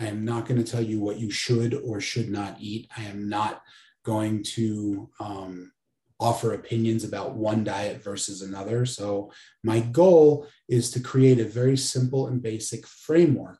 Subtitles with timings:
[0.00, 2.90] I am not going to tell you what you should or should not eat.
[2.96, 3.62] I am not
[4.02, 5.72] going to um,
[6.18, 8.86] offer opinions about one diet versus another.
[8.86, 9.30] So,
[9.62, 13.58] my goal is to create a very simple and basic framework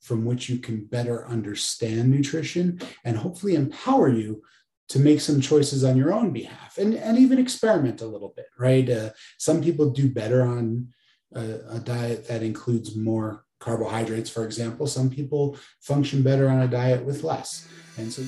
[0.00, 4.42] from which you can better understand nutrition and hopefully empower you
[4.88, 8.46] to make some choices on your own behalf and, and even experiment a little bit,
[8.58, 8.90] right?
[8.90, 10.88] Uh, some people do better on
[11.34, 14.86] a, a diet that includes more carbohydrates, for example.
[14.86, 17.68] Some people function better on a diet with less.
[17.96, 18.22] And so.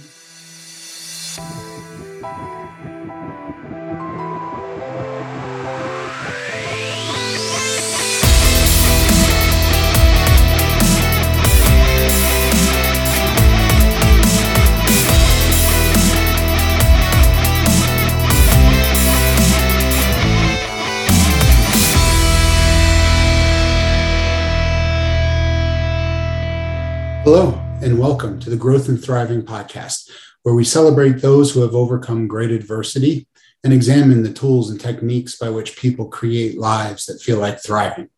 [27.24, 30.10] Hello, and welcome to the Growth and Thriving podcast,
[30.42, 33.26] where we celebrate those who have overcome great adversity
[33.64, 38.10] and examine the tools and techniques by which people create lives that feel like thriving.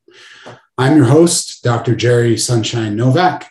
[0.77, 1.95] I'm your host, Dr.
[1.95, 3.49] Jerry Sunshine Novak.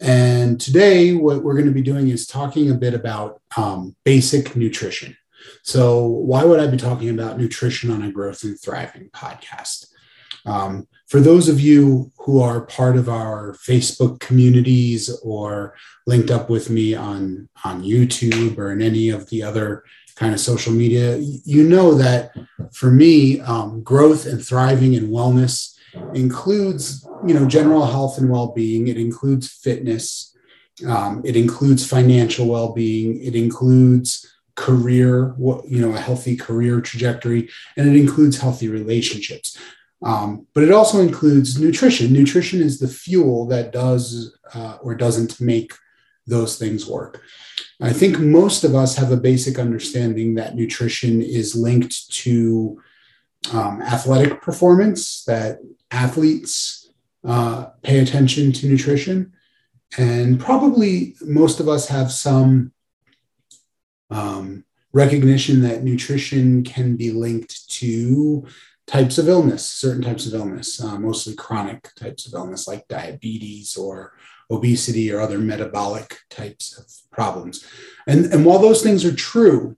[0.00, 4.56] And today, what we're going to be doing is talking a bit about um, basic
[4.56, 5.18] nutrition.
[5.64, 9.84] So, why would I be talking about nutrition on a Growth and Thriving podcast?
[10.46, 15.74] Um, for those of you who are part of our Facebook communities or
[16.06, 19.84] linked up with me on, on YouTube or in any of the other
[20.16, 22.32] kind of social media, you know that
[22.72, 25.76] for me, um, growth and thriving and wellness
[26.14, 28.88] includes, you know, general health and well-being.
[28.88, 30.36] It includes fitness.
[30.86, 33.22] Um, it includes financial well-being.
[33.22, 39.58] It includes career, you know, a healthy career trajectory, and it includes healthy relationships.
[40.04, 42.12] Um, but it also includes nutrition.
[42.12, 45.72] Nutrition is the fuel that does uh, or doesn't make
[46.26, 47.22] those things work.
[47.80, 52.80] I think most of us have a basic understanding that nutrition is linked to
[53.52, 55.58] um, athletic performance, that
[55.90, 56.90] athletes
[57.24, 59.32] uh, pay attention to nutrition.
[59.96, 62.72] And probably most of us have some
[64.10, 68.46] um, recognition that nutrition can be linked to
[68.86, 73.76] types of illness, certain types of illness, uh, mostly chronic types of illness like diabetes
[73.76, 74.12] or
[74.50, 77.66] obesity or other metabolic types of problems.
[78.06, 79.76] And, and while those things are true,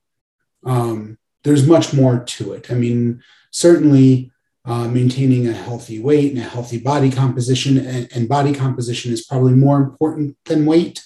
[0.64, 2.70] um, there's much more to it.
[2.70, 3.22] I mean,
[3.52, 4.32] certainly
[4.64, 9.24] uh, maintaining a healthy weight and a healthy body composition, and, and body composition is
[9.24, 11.04] probably more important than weight,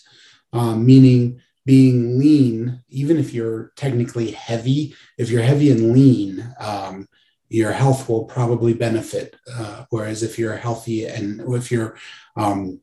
[0.54, 7.06] um, meaning being lean, even if you're technically heavy, if you're heavy and lean, um,
[7.50, 9.36] your health will probably benefit.
[9.52, 11.96] Uh, whereas if you're healthy and if you're
[12.36, 12.80] um,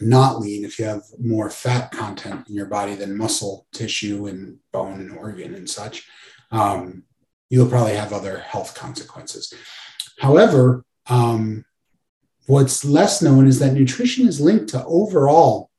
[0.00, 4.58] not lean, if you have more fat content in your body than muscle tissue and
[4.70, 6.06] bone and organ and such,
[6.52, 7.04] um,
[7.48, 9.52] you'll probably have other health consequences.
[10.18, 11.64] However, um,
[12.46, 15.70] what's less known is that nutrition is linked to overall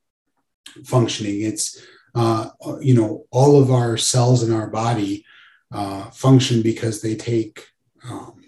[0.86, 1.42] functioning.
[1.42, 1.86] It's
[2.16, 2.50] uh,
[2.82, 5.24] you know all of our cells in our body
[5.72, 7.68] uh, function because they take
[8.10, 8.42] um,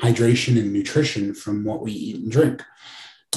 [0.00, 2.62] hydration and nutrition from what we eat and drink.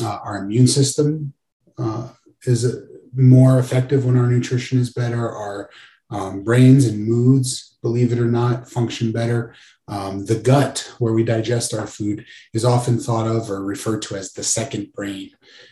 [0.02, 1.34] Uh, our immune system
[1.78, 2.10] uh,
[2.44, 2.82] is uh,
[3.14, 5.30] more effective when our nutrition is better.
[5.30, 5.70] Our
[6.10, 9.56] um, brains and moods, believe it or not, function better.
[9.88, 14.16] Um, the gut, where we digest our food, is often thought of or referred to
[14.16, 15.32] as the second brain.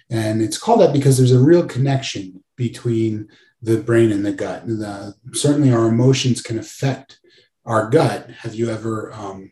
[0.09, 3.29] And it's called that because there's a real connection between
[3.61, 4.65] the brain and the gut.
[4.65, 7.19] The, certainly, our emotions can affect
[7.65, 8.29] our gut.
[8.39, 9.51] Have you ever um,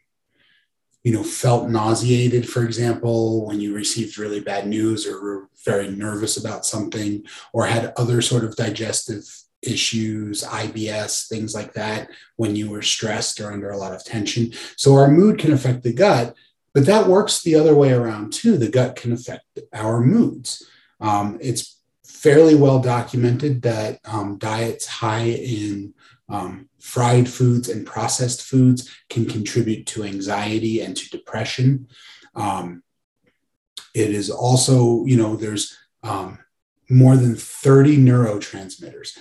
[1.04, 5.90] you know, felt nauseated, for example, when you received really bad news or were very
[5.90, 9.24] nervous about something, or had other sort of digestive
[9.62, 14.52] issues, IBS, things like that, when you were stressed or under a lot of tension.
[14.76, 16.36] So our mood can affect the gut,
[16.74, 18.58] but that works the other way around too.
[18.58, 20.64] The gut can affect our moods.
[21.00, 25.94] Um, it's fairly well documented that um, diets high in
[26.30, 31.88] um, fried foods and processed foods can contribute to anxiety and to depression.
[32.36, 32.84] Um,
[33.94, 36.40] it is also, you know, there's um,
[36.90, 39.18] more than 30 neurotransmitters,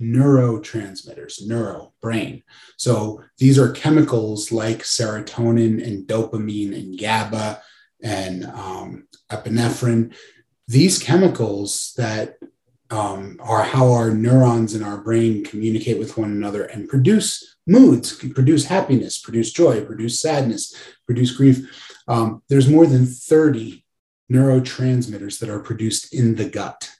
[0.00, 2.42] neurotransmitters, neuro, brain.
[2.76, 7.62] So these are chemicals like serotonin and dopamine and GABA
[8.02, 10.14] and um, epinephrine.
[10.68, 12.36] These chemicals that
[12.90, 18.14] um, are how our neurons in our brain communicate with one another and produce moods,
[18.14, 20.74] produce happiness, produce joy, produce sadness,
[21.06, 21.94] produce grief.
[22.08, 23.84] Um, there's more than 30
[24.32, 26.90] neurotransmitters that are produced in the gut.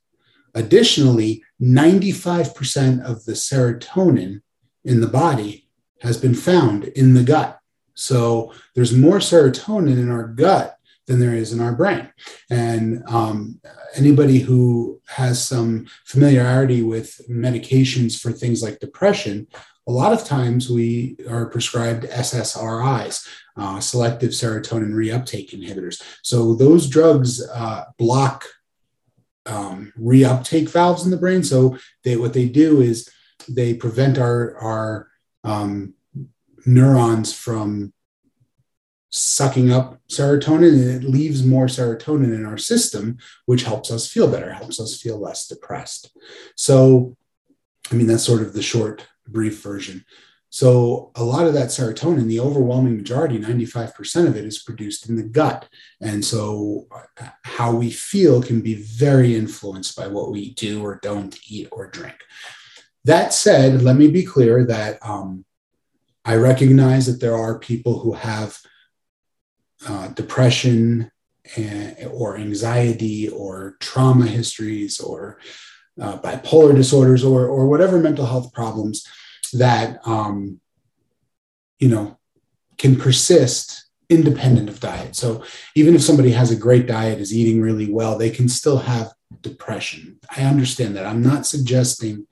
[0.55, 4.43] Additionally, 95% of the serotonin
[4.85, 5.69] in the body
[6.01, 7.59] has been found in the gut.
[7.95, 10.78] So there's more serotonin in our gut
[11.09, 12.09] than there is in our brain.
[12.51, 13.61] And um,
[13.97, 19.49] anybody who has some familiarity with medications for things like depression,
[19.89, 23.27] a lot of times we are prescribed SSRIs,
[23.57, 26.03] uh, selective serotonin reuptake inhibitors.
[26.23, 28.45] So those drugs uh, block
[29.47, 31.43] um, reuptake valves in the brain.
[31.43, 33.09] So they, what they do is
[33.49, 35.09] they prevent our, our
[35.43, 35.95] um,
[36.67, 37.95] neurons from
[39.11, 44.31] sucking up serotonin and it leaves more serotonin in our system, which helps us feel
[44.31, 46.11] better, helps us feel less depressed.
[46.57, 47.17] So,
[47.91, 50.05] I mean, that's sort of the short, brief version.
[50.51, 55.17] So, a lot of that serotonin, the overwhelming majority, 95% of it, is produced in
[55.17, 55.69] the gut.
[56.01, 56.87] And so,
[57.45, 61.89] how we feel can be very influenced by what we do or don't eat or
[61.89, 62.17] drink.
[63.05, 65.45] That said, let me be clear that um,
[66.25, 68.59] I recognize that there are people who have
[69.87, 71.11] uh, depression
[71.57, 75.39] and, or anxiety or trauma histories or
[76.01, 79.07] uh, bipolar disorders or, or whatever mental health problems
[79.53, 80.61] that um,
[81.79, 82.19] you know
[82.77, 85.15] can persist independent of diet.
[85.15, 85.43] So
[85.75, 89.13] even if somebody has a great diet is eating really well they can still have
[89.43, 90.19] depression.
[90.35, 91.07] I understand that.
[91.07, 92.27] I'm not suggesting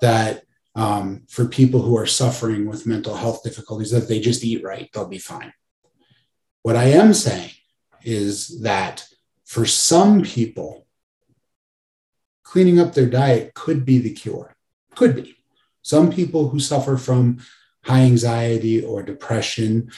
[0.00, 0.42] that
[0.74, 4.88] um, for people who are suffering with mental health difficulties that they just eat right
[4.92, 5.52] they'll be fine
[6.62, 7.50] what I am saying
[8.02, 9.06] is that
[9.44, 10.86] for some people,
[12.42, 14.54] cleaning up their diet could be the cure.
[14.94, 15.36] Could be.
[15.82, 17.38] Some people who suffer from
[17.84, 19.90] high anxiety or depression,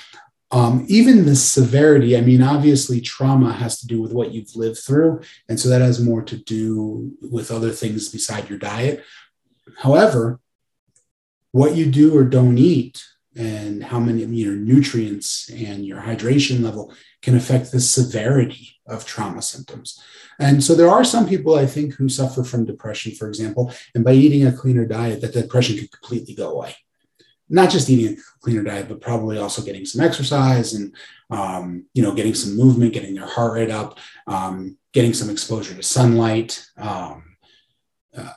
[0.50, 4.78] um, even the severity, I mean, obviously, trauma has to do with what you've lived
[4.78, 5.20] through.
[5.48, 9.04] And so that has more to do with other things beside your diet.
[9.78, 10.40] However,
[11.50, 13.04] what you do or don't eat
[13.36, 16.92] and how many you know nutrients and your hydration level
[17.22, 20.02] can affect the severity of trauma symptoms.
[20.38, 24.04] And so there are some people i think who suffer from depression for example and
[24.04, 26.76] by eating a cleaner diet that depression could completely go away.
[27.48, 30.94] Not just eating a cleaner diet but probably also getting some exercise and
[31.30, 35.74] um, you know getting some movement getting their heart rate up um, getting some exposure
[35.74, 37.36] to sunlight um,
[38.16, 38.32] uh,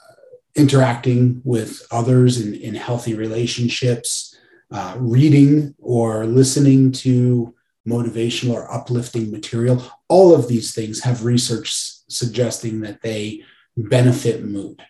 [0.55, 4.26] interacting with others in, in healthy relationships
[4.71, 7.53] uh, reading or listening to
[7.87, 11.71] motivational or uplifting material, all of these things have research
[12.09, 13.43] suggesting that they
[13.77, 14.83] benefit mood.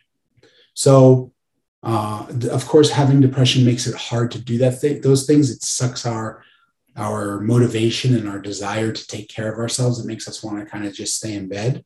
[0.74, 1.32] So,
[1.84, 4.82] uh, of course, having depression makes it hard to do that.
[4.82, 6.44] Th- those things it sucks our
[6.96, 10.00] our motivation and our desire to take care of ourselves.
[10.00, 11.86] It makes us want to kind of just stay in bed.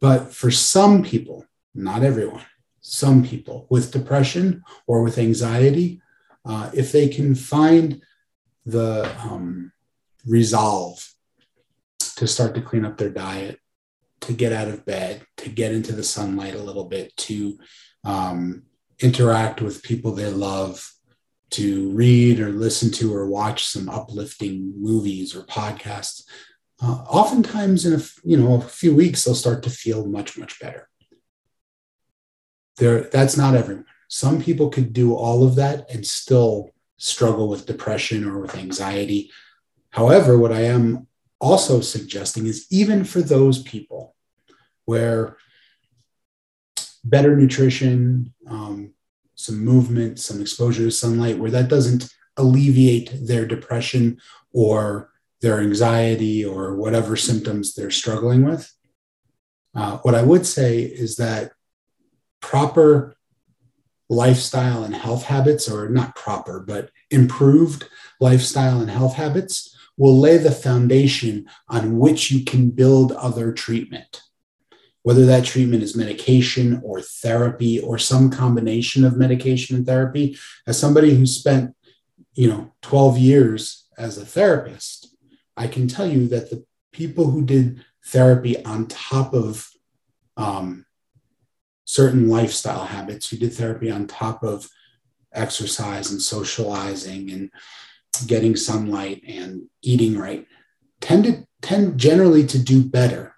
[0.00, 1.44] But for some people,
[1.74, 2.46] not everyone,
[2.80, 6.00] some people with depression or with anxiety,
[6.44, 8.02] uh, if they can find
[8.66, 9.72] the um,
[10.26, 11.06] resolve
[12.16, 13.58] to start to clean up their diet,
[14.20, 17.58] to get out of bed, to get into the sunlight a little bit, to
[18.04, 18.64] um,
[19.00, 20.90] interact with people they love,
[21.50, 26.24] to read or listen to or watch some uplifting movies or podcasts.
[26.82, 30.58] Uh, oftentimes, in a you know a few weeks, they'll start to feel much much
[30.58, 30.88] better.
[32.78, 33.86] There, that's not everyone.
[34.14, 39.32] Some people could do all of that and still struggle with depression or with anxiety.
[39.90, 41.08] However, what I am
[41.40, 44.14] also suggesting is even for those people
[44.84, 45.36] where
[47.02, 48.92] better nutrition, um,
[49.34, 54.20] some movement, some exposure to sunlight, where that doesn't alleviate their depression
[54.52, 58.72] or their anxiety or whatever symptoms they're struggling with.
[59.74, 61.50] Uh, what I would say is that
[62.40, 63.13] proper
[64.08, 67.88] lifestyle and health habits, or not proper, but improved
[68.20, 74.22] lifestyle and health habits, will lay the foundation on which you can build other treatment.
[75.02, 80.78] Whether that treatment is medication or therapy or some combination of medication and therapy, as
[80.78, 81.74] somebody who spent,
[82.34, 85.14] you know, 12 years as a therapist,
[85.56, 89.68] I can tell you that the people who did therapy on top of
[90.36, 90.86] um,
[91.84, 93.32] certain lifestyle habits.
[93.32, 94.68] You did therapy on top of
[95.32, 97.50] exercise and socializing and
[98.26, 100.46] getting sunlight and eating right
[101.00, 103.34] tend to tend generally to do better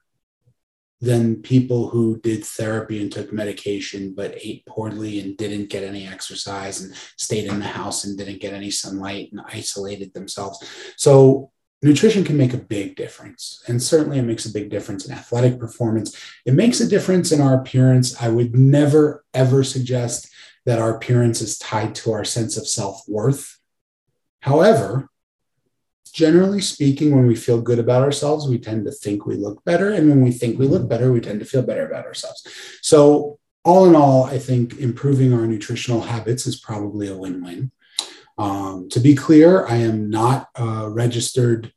[1.01, 6.07] than people who did therapy and took medication but ate poorly and didn't get any
[6.07, 10.63] exercise and stayed in the house and didn't get any sunlight and isolated themselves
[10.97, 11.51] so
[11.83, 13.63] nutrition can make a big difference.
[13.69, 16.19] And certainly it makes a big difference in athletic performance.
[16.45, 18.21] It makes a difference in our appearance.
[18.21, 20.29] I would never, ever suggest
[20.65, 23.59] that our appearance is tied to our sense of self worth.
[24.41, 25.09] However,
[26.13, 29.93] generally speaking, when we feel good about ourselves, we tend to think we look better.
[29.93, 32.47] And when we think we look better, we tend to feel better about ourselves.
[32.83, 37.73] So, all in all, I think improving our nutritional habits is probably a win win.
[38.39, 41.73] Um, to be clear, I am not a registered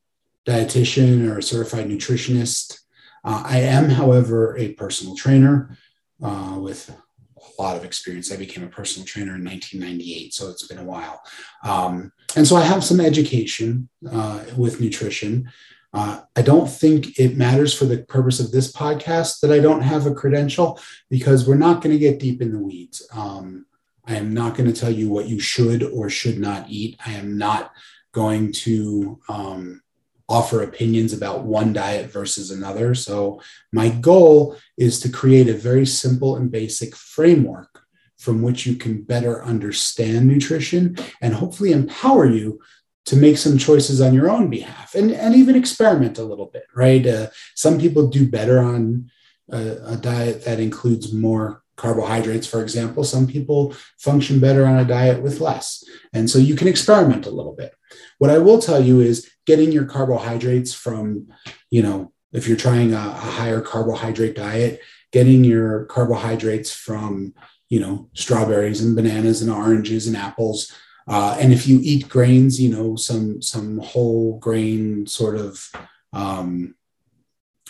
[0.48, 2.80] dietitian or a certified nutritionist.
[3.24, 5.78] Uh, I am, however, a personal trainer
[6.22, 8.32] uh, with a lot of experience.
[8.32, 11.22] I became a personal trainer in 1998, so it's been a while.
[11.64, 15.52] Um, and so I have some education uh, with nutrition.
[15.94, 19.82] Uh, I don't think it matters for the purpose of this podcast that I don't
[19.82, 23.08] have a credential because we're not going to get deep in the weeds.
[23.12, 23.66] Um,
[24.10, 27.00] I am not going to tell you what you should or should not eat.
[27.06, 27.72] I am not
[28.12, 29.82] going to um,
[30.28, 32.96] offer opinions about one diet versus another.
[32.96, 37.84] So, my goal is to create a very simple and basic framework
[38.18, 42.60] from which you can better understand nutrition and hopefully empower you
[43.06, 46.66] to make some choices on your own behalf and, and even experiment a little bit,
[46.76, 47.08] right?
[47.08, 49.10] Uh, some people do better on
[49.52, 53.04] a, a diet that includes more carbohydrates, for example.
[53.04, 55.84] Some people function better on a diet with less.
[56.14, 57.74] And so you can experiment a little bit.
[58.20, 61.30] What I will tell you is getting your carbohydrates from,
[61.72, 64.82] you know, if you're trying a, a higher carbohydrate diet,
[65.12, 67.34] getting your carbohydrates from,
[67.70, 70.72] you know, strawberries and bananas and oranges and apples.
[71.08, 75.72] Uh, and if you eat grains, you know, some some whole grain sort of
[76.14, 76.76] um,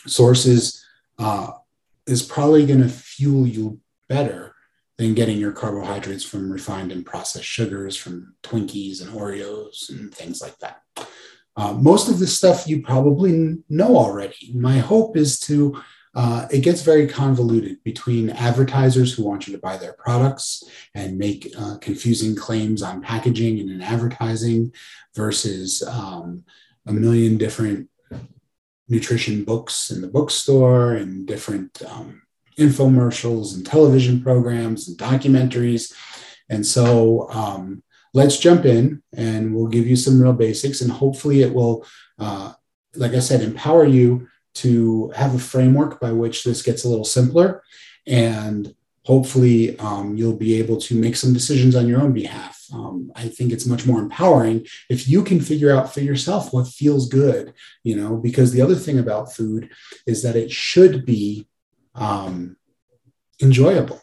[0.06, 0.84] sources
[1.20, 1.52] uh,
[2.06, 4.56] is probably going to fuel you better
[4.98, 10.42] than getting your carbohydrates from refined and processed sugars, from Twinkies and Oreos and things
[10.42, 10.82] like that.
[11.56, 14.52] Uh, most of this stuff you probably know already.
[14.54, 15.82] My hope is to,
[16.16, 20.64] uh, it gets very convoluted between advertisers who want you to buy their products
[20.94, 24.74] and make uh, confusing claims on packaging and in advertising
[25.16, 26.44] versus um,
[26.88, 27.90] a million different
[28.90, 32.22] nutrition books in the bookstore and different um,
[32.60, 35.94] infomercials and television programs and documentaries.
[36.50, 40.82] And so um, let's jump in and we'll give you some real basics.
[40.82, 41.86] And hopefully, it will,
[42.18, 42.54] uh,
[42.96, 47.06] like I said, empower you to have a framework by which this gets a little
[47.06, 47.64] simpler.
[48.08, 48.74] And
[49.06, 52.66] hopefully, um, you'll be able to make some decisions on your own behalf.
[52.74, 56.68] Um, I think it's much more empowering if you can figure out for yourself what
[56.68, 59.72] feels good, you know, because the other thing about food
[60.06, 61.48] is that it should be
[61.96, 62.58] um,
[63.42, 64.02] enjoyable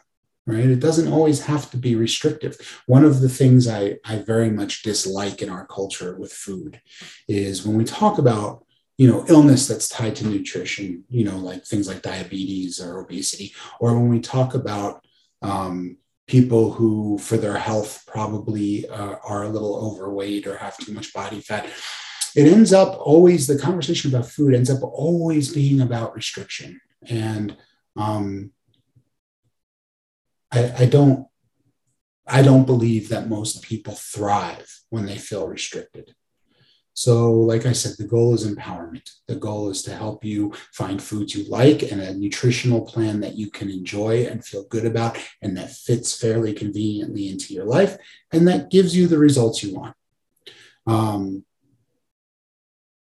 [0.49, 0.65] right?
[0.67, 2.57] It doesn't always have to be restrictive.
[2.87, 6.81] One of the things I, I very much dislike in our culture with food
[7.27, 8.65] is when we talk about
[8.97, 13.53] you know illness that's tied to nutrition you know like things like diabetes or obesity
[13.79, 15.05] or when we talk about
[15.43, 20.93] um, people who for their health probably uh, are a little overweight or have too
[20.93, 21.69] much body fat
[22.37, 26.79] it ends up always the conversation about food ends up always being about restriction.
[27.09, 27.57] And
[27.97, 28.53] um,
[30.53, 31.27] I, I don't
[32.27, 36.15] I don't believe that most people thrive when they feel restricted.
[36.93, 39.11] So, like I said, the goal is empowerment.
[39.29, 43.37] The goal is to help you find foods you like and a nutritional plan that
[43.37, 47.99] you can enjoy and feel good about and that fits fairly conveniently into your life
[48.33, 49.95] and that gives you the results you want.
[50.87, 51.45] Um,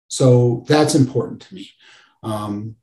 [0.07, 1.73] so, that's important to me.
[2.23, 2.77] Um,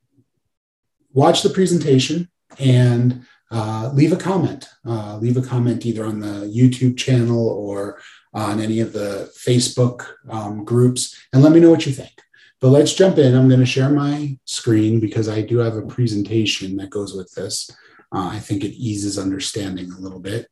[1.12, 4.68] watch the presentation and uh, leave a comment.
[4.86, 8.00] Uh, leave a comment either on the YouTube channel or
[8.34, 12.12] on any of the Facebook um, groups and let me know what you think.
[12.60, 13.34] But let's jump in.
[13.34, 17.32] I'm going to share my screen because I do have a presentation that goes with
[17.34, 17.70] this.
[18.12, 20.48] Uh, I think it eases understanding a little bit.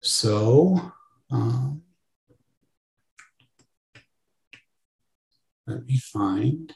[0.00, 0.92] So
[1.30, 1.82] um,
[5.66, 6.72] let me find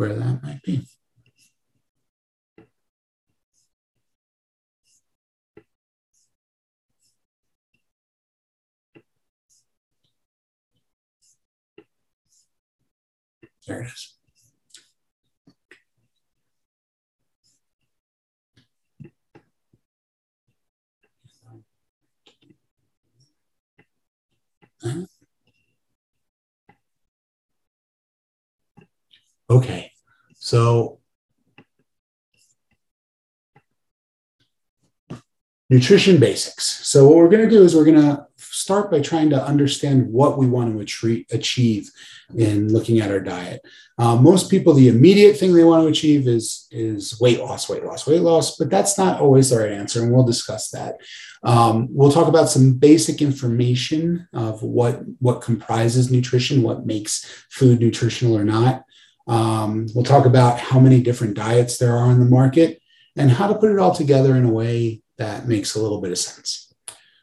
[0.00, 0.86] where that might be.
[13.66, 14.14] There it is.
[29.50, 29.89] Okay,
[30.50, 30.98] so
[35.68, 36.88] nutrition basics.
[36.88, 40.08] So what we're going to do is we're going to start by trying to understand
[40.12, 41.88] what we want to achieve
[42.34, 43.60] in looking at our diet.
[43.96, 47.84] Uh, most people, the immediate thing they want to achieve is, is weight loss, weight
[47.84, 50.96] loss, weight loss, but that's not always the right answer, and we'll discuss that.
[51.44, 57.78] Um, we'll talk about some basic information of what, what comprises nutrition, what makes food
[57.78, 58.84] nutritional or not.
[59.30, 62.82] Um, we'll talk about how many different diets there are on the market
[63.16, 66.10] and how to put it all together in a way that makes a little bit
[66.10, 66.74] of sense.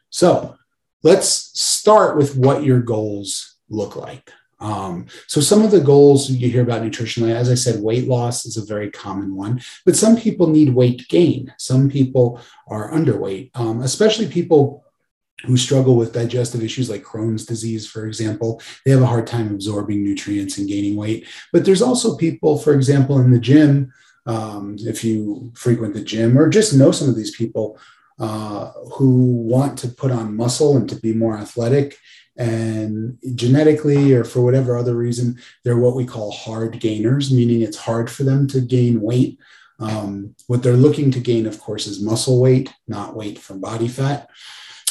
[0.08, 0.56] So
[1.02, 1.28] let's
[1.60, 4.32] start with what your goals look like.
[4.58, 8.46] Um, so some of the goals you hear about nutritionally, as I said, weight loss
[8.46, 11.52] is a very common one, but some people need weight gain.
[11.58, 14.82] Some people are underweight, um, especially people
[15.44, 18.60] who struggle with digestive issues like Crohn's disease, for example.
[18.84, 21.26] They have a hard time absorbing nutrients and gaining weight.
[21.52, 23.92] But there's also people, for example, in the gym,
[24.26, 27.78] um, if you frequent the gym or just know some of these people
[28.18, 31.96] uh, who want to put on muscle and to be more athletic
[32.36, 37.76] and genetically or for whatever other reason they're what we call hard gainers meaning it's
[37.76, 39.38] hard for them to gain weight
[39.80, 43.88] um, what they're looking to gain of course is muscle weight not weight from body
[43.88, 44.28] fat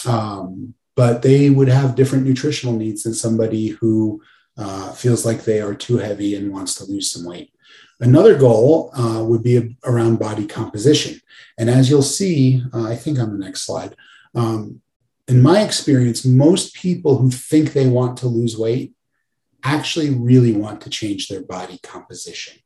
[0.06, 4.22] um, but they would have different nutritional needs than somebody who
[4.58, 7.54] uh, feels like they are too heavy and wants to lose some weight
[8.00, 11.20] another goal uh, would be around body composition
[11.58, 13.96] and as you'll see uh, i think on the next slide
[14.36, 14.82] um,
[15.28, 18.94] in my experience, most people who think they want to lose weight
[19.64, 22.60] actually really want to change their body composition.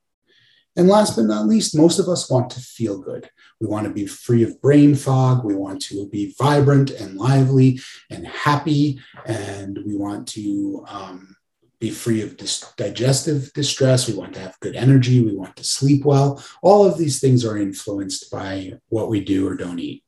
[0.76, 3.30] And last but not least, most of us want to feel good.
[3.62, 5.46] We want to be free of brain fog.
[5.46, 9.00] We want to be vibrant and lively and happy.
[9.28, 11.36] And we want to um,
[11.80, 14.08] be free of dis- digestive distress.
[14.08, 15.24] We want to have good energy.
[15.24, 16.44] We want to sleep well.
[16.64, 20.04] All of these things are influenced by what we do or don't eat.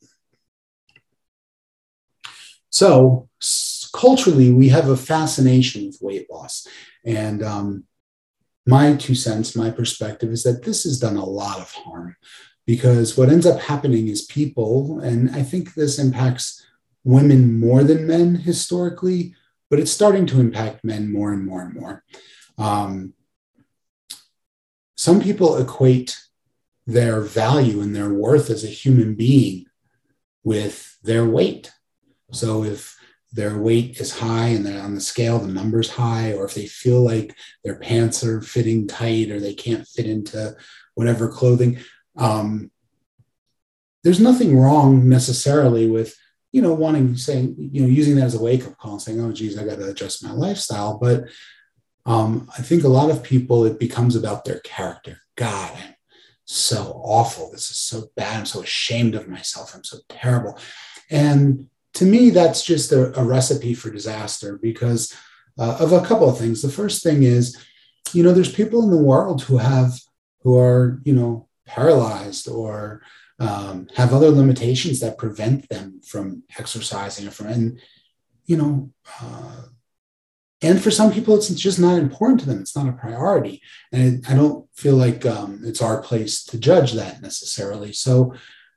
[2.71, 3.29] So
[3.93, 6.65] culturally, we have a fascination with weight loss.
[7.05, 7.83] And um,
[8.65, 12.15] my two cents, my perspective is that this has done a lot of harm
[12.65, 16.65] because what ends up happening is people, and I think this impacts
[17.03, 19.35] women more than men historically,
[19.69, 22.03] but it's starting to impact men more and more and more.
[22.57, 23.13] Um,
[24.95, 26.17] some people equate
[26.85, 29.65] their value and their worth as a human being
[30.43, 31.71] with their weight.
[32.31, 32.97] So if
[33.31, 36.67] their weight is high and they're on the scale, the number's high, or if they
[36.67, 40.55] feel like their pants are fitting tight or they can't fit into
[40.93, 41.79] whatever clothing,
[42.17, 42.71] um,
[44.03, 46.15] there's nothing wrong necessarily with
[46.51, 49.19] you know wanting saying you know using that as a wake up call and saying
[49.19, 50.97] oh geez i got to adjust my lifestyle.
[50.97, 51.25] But
[52.05, 55.19] um, i think a lot of people it becomes about their character.
[55.35, 55.95] God i'm
[56.45, 57.51] so awful.
[57.51, 58.39] This is so bad.
[58.39, 59.73] I'm so ashamed of myself.
[59.73, 60.59] I'm so terrible.
[61.09, 65.15] And to me, that's just a, a recipe for disaster because
[65.57, 66.61] uh, of a couple of things.
[66.61, 67.57] The first thing is,
[68.13, 69.93] you know, there's people in the world who have,
[70.41, 73.01] who are, you know, paralyzed or
[73.39, 77.79] um, have other limitations that prevent them from exercising or from, and,
[78.45, 79.63] you know, uh,
[80.61, 82.61] and for some people, it's just not important to them.
[82.61, 83.61] It's not a priority.
[83.91, 87.91] And I don't feel like um, it's our place to judge that necessarily.
[87.91, 88.33] So,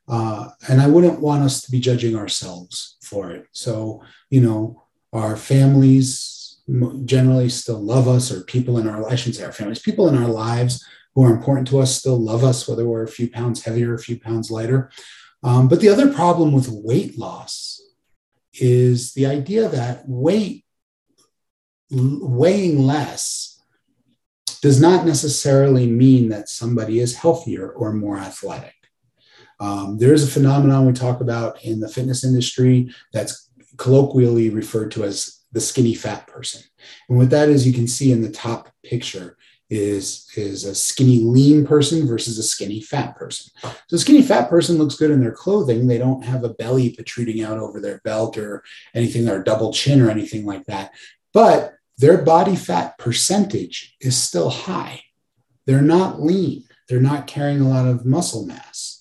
[0.09, 3.47] uh, and I wouldn't want us to be judging ourselves for it.
[3.53, 6.59] So, you know, our families
[7.05, 10.17] generally still love us, or people in our, I shouldn't say our families, people in
[10.17, 10.85] our lives
[11.17, 13.95] who are important to us still love us, whether we're a few pounds heavier, or
[13.95, 14.91] a few pounds lighter.
[15.41, 17.81] Um, but the other problem with weight loss
[18.53, 20.63] is the idea that weight,
[21.89, 23.59] weighing less,
[24.61, 28.75] does not necessarily mean that somebody is healthier or more athletic.
[29.59, 34.91] Um, there is a phenomenon we talk about in the fitness industry that's colloquially referred
[34.91, 36.61] to as the skinny fat person.
[37.09, 39.36] And what that is, you can see in the top picture
[39.69, 43.51] is, is a skinny lean person versus a skinny fat person.
[43.61, 45.87] So a skinny fat person looks good in their clothing.
[45.87, 50.01] They don't have a belly protruding out over their belt or anything or double chin
[50.01, 50.93] or anything like that.
[51.33, 55.01] But their body fat percentage is still high.
[55.65, 56.63] They're not lean.
[56.87, 58.97] They're not carrying a lot of muscle mass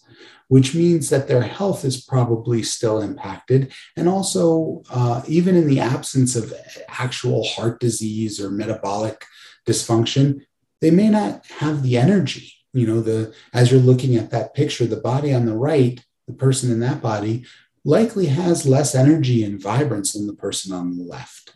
[0.48, 3.72] which means that their health is probably still impacted.
[3.96, 6.54] And also, uh, even in the absence of
[6.88, 9.24] actual heart disease or metabolic
[9.66, 10.42] dysfunction,
[10.80, 12.52] they may not have the energy.
[12.72, 16.34] You know, the as you're looking at that picture, the body on the right, the
[16.34, 17.46] person in that body
[17.84, 21.54] likely has less energy and vibrance than the person on the left.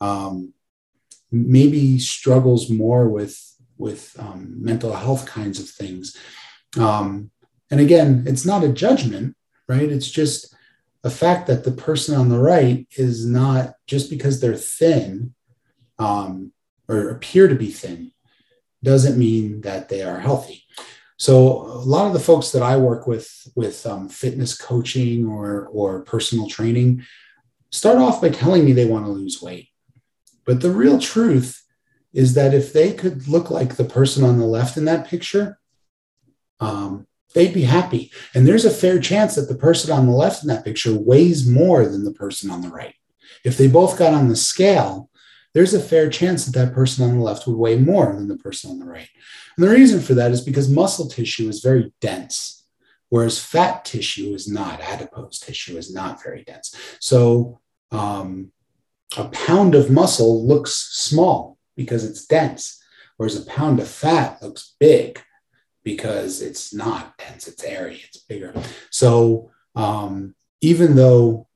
[0.00, 0.54] Um,
[1.30, 3.38] maybe struggles more with
[3.76, 6.16] with um, mental health kinds of things.
[6.78, 7.30] Um,
[7.70, 9.36] and again, it's not a judgment,
[9.68, 9.90] right?
[9.90, 10.54] It's just
[11.02, 15.34] the fact that the person on the right is not just because they're thin
[15.98, 16.52] um,
[16.88, 18.12] or appear to be thin
[18.84, 20.64] doesn't mean that they are healthy.
[21.16, 25.68] So a lot of the folks that I work with with um, fitness coaching or
[25.68, 27.04] or personal training
[27.70, 29.68] start off by telling me they want to lose weight,
[30.44, 31.62] but the real truth
[32.12, 35.58] is that if they could look like the person on the left in that picture,
[36.60, 38.12] um, they'd be happy.
[38.34, 41.46] And there's a fair chance that the person on the left in that picture weighs
[41.46, 42.94] more than the person on the right.
[43.44, 45.10] If they both got on the scale,
[45.54, 48.36] there's a fair chance that that person on the left would weigh more than the
[48.36, 49.08] person on the right.
[49.56, 52.66] And the reason for that is because muscle tissue is very dense,
[53.08, 56.74] whereas fat tissue is not, adipose tissue is not very dense.
[57.00, 57.60] So
[57.92, 58.50] um,
[59.16, 62.82] a pound of muscle looks small because it's dense,
[63.16, 65.20] whereas a pound of fat looks big
[65.84, 68.52] because it's not dense, it's airy, it's bigger.
[68.90, 71.46] So um, even though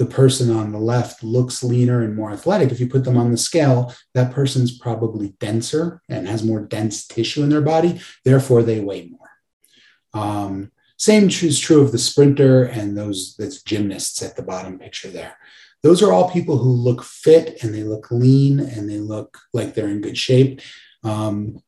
[0.00, 3.30] the person on the left looks leaner and more athletic, if you put them on
[3.30, 8.00] the scale, that person's probably denser and has more dense tissue in their body.
[8.24, 10.22] Therefore, they weigh more.
[10.22, 15.08] Um, same is true of the sprinter and those that's gymnasts at the bottom picture
[15.08, 15.36] there
[15.82, 19.74] those are all people who look fit and they look lean and they look like
[19.74, 20.60] they're in good shape.
[21.04, 21.62] Um,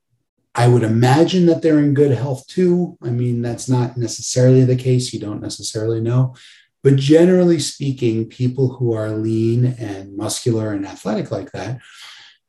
[0.55, 2.99] I would imagine that they're in good health too.
[3.03, 5.15] I mean, that's not necessarily the case.
[5.15, 6.35] You don't necessarily know.
[6.83, 11.81] But generally speaking, people who are lean and muscular and athletic like that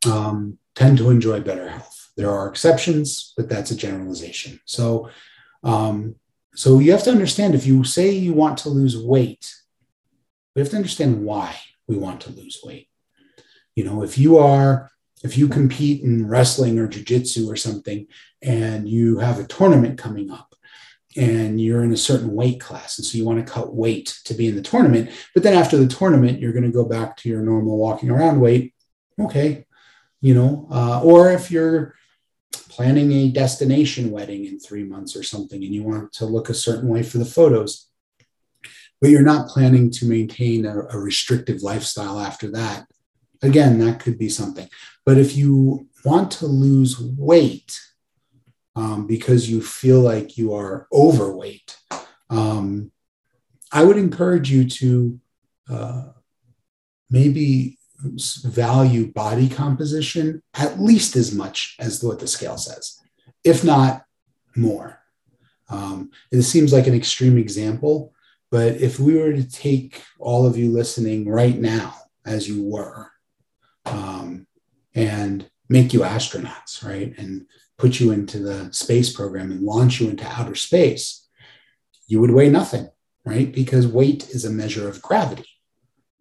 [0.05, 2.11] um, tend to enjoy better health.
[2.17, 4.59] There are exceptions, but that's a generalization.
[4.65, 5.09] So,
[5.63, 6.15] um,
[6.55, 9.53] so you have to understand if you say you want to lose weight,
[10.55, 11.55] we have to understand why
[11.87, 12.89] we want to lose weight.
[13.75, 14.91] You know, if you are,
[15.23, 18.07] if you compete in wrestling or jujitsu or something,
[18.41, 20.52] and you have a tournament coming up,
[21.17, 24.33] and you're in a certain weight class, and so you want to cut weight to
[24.33, 27.29] be in the tournament, but then after the tournament, you're going to go back to
[27.29, 28.73] your normal walking around weight.
[29.19, 29.65] Okay,
[30.21, 31.95] you know, uh, or if you're
[32.69, 36.53] planning a destination wedding in three months or something, and you want to look a
[36.53, 37.89] certain way for the photos,
[38.99, 42.87] but you're not planning to maintain a, a restrictive lifestyle after that,
[43.41, 44.67] again, that could be something.
[45.05, 47.79] But if you want to lose weight
[48.75, 51.77] um, because you feel like you are overweight,
[52.29, 52.91] um,
[53.71, 55.19] I would encourage you to
[55.69, 56.03] uh,
[57.09, 62.99] maybe value body composition at least as much as what the scale says,
[63.43, 64.05] if not
[64.55, 64.99] more.
[65.69, 68.13] Um, it seems like an extreme example,
[68.51, 73.09] but if we were to take all of you listening right now, as you were,
[73.85, 74.47] um,
[74.93, 80.09] and make you astronauts, right, and put you into the space program and launch you
[80.09, 81.27] into outer space,
[82.07, 82.89] you would weigh nothing,
[83.25, 83.51] right?
[83.51, 85.47] Because weight is a measure of gravity,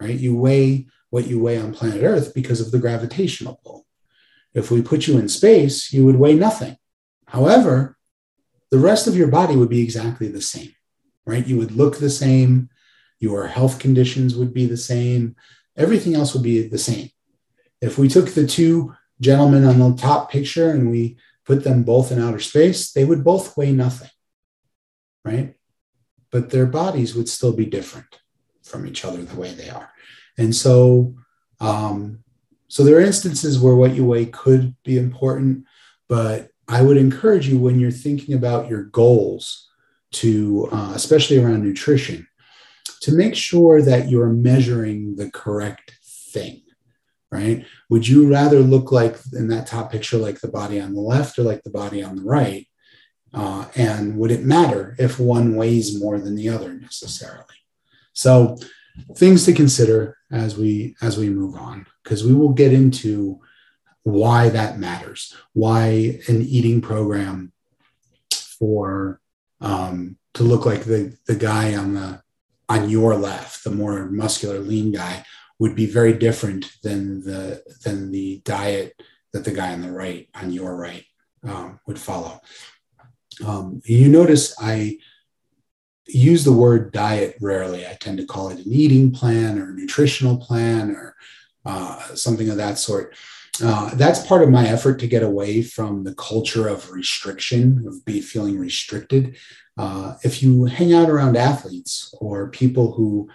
[0.01, 0.19] right?
[0.19, 3.87] You weigh what you weigh on planet Earth because of the gravitational pull.
[4.55, 6.77] If we put you in space, you would weigh nothing.
[7.27, 7.97] However,
[8.71, 10.75] the rest of your body would be exactly the same
[11.27, 11.47] right?
[11.47, 12.69] You would look the same,
[13.21, 15.37] your health conditions would be the same,
[15.77, 17.11] everything else would be the same.
[17.81, 22.13] If we took the two gentlemen on the top picture and we put them both
[22.13, 24.11] in outer space, they would both weigh nothing,
[25.25, 25.55] right?
[26.31, 28.21] But their bodies would still be different
[28.63, 29.91] from each other the way they are.
[30.39, 31.15] And so,
[31.61, 32.21] um,
[32.69, 35.65] so there are instances where what you weigh could be important,
[36.09, 39.69] but I would encourage you when you're thinking about your goals
[40.13, 42.27] to, uh, especially around nutrition,
[43.01, 46.62] to make sure that you're measuring the correct thing,
[47.33, 47.65] right?
[47.89, 51.39] Would you rather look like in that top picture, like the body on the left
[51.39, 52.69] or like the body on the right?
[53.33, 57.47] Uh, and would it matter if one weighs more than the other necessarily?
[58.13, 58.59] So,
[59.17, 63.41] things to consider as we as we move on, because we will get into
[64.03, 67.53] why that matters, why an eating program
[68.35, 69.21] for
[69.63, 72.23] um, to look like the the guy on the
[72.69, 75.25] on your left, the more muscular, lean guy,
[75.63, 79.01] would be very different than the than the diet
[79.33, 81.05] that the guy on the right, on your right,
[81.45, 82.41] um, would follow.
[83.47, 84.99] Um, you notice I
[86.09, 87.87] use the word diet rarely.
[87.87, 91.15] I tend to call it an eating plan or a nutritional plan or
[91.65, 93.15] uh, something of that sort.
[93.63, 98.05] Uh, that's part of my effort to get away from the culture of restriction, of
[98.05, 99.37] be feeling restricted.
[99.79, 103.29] Uh, if you hang out around athletes or people who,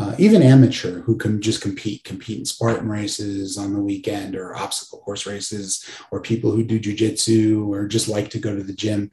[0.00, 4.56] uh, even amateur, who can just compete, compete in Spartan races on the weekend or
[4.56, 8.78] obstacle course races, or people who do jujitsu or just like to go to the
[8.84, 9.10] gym,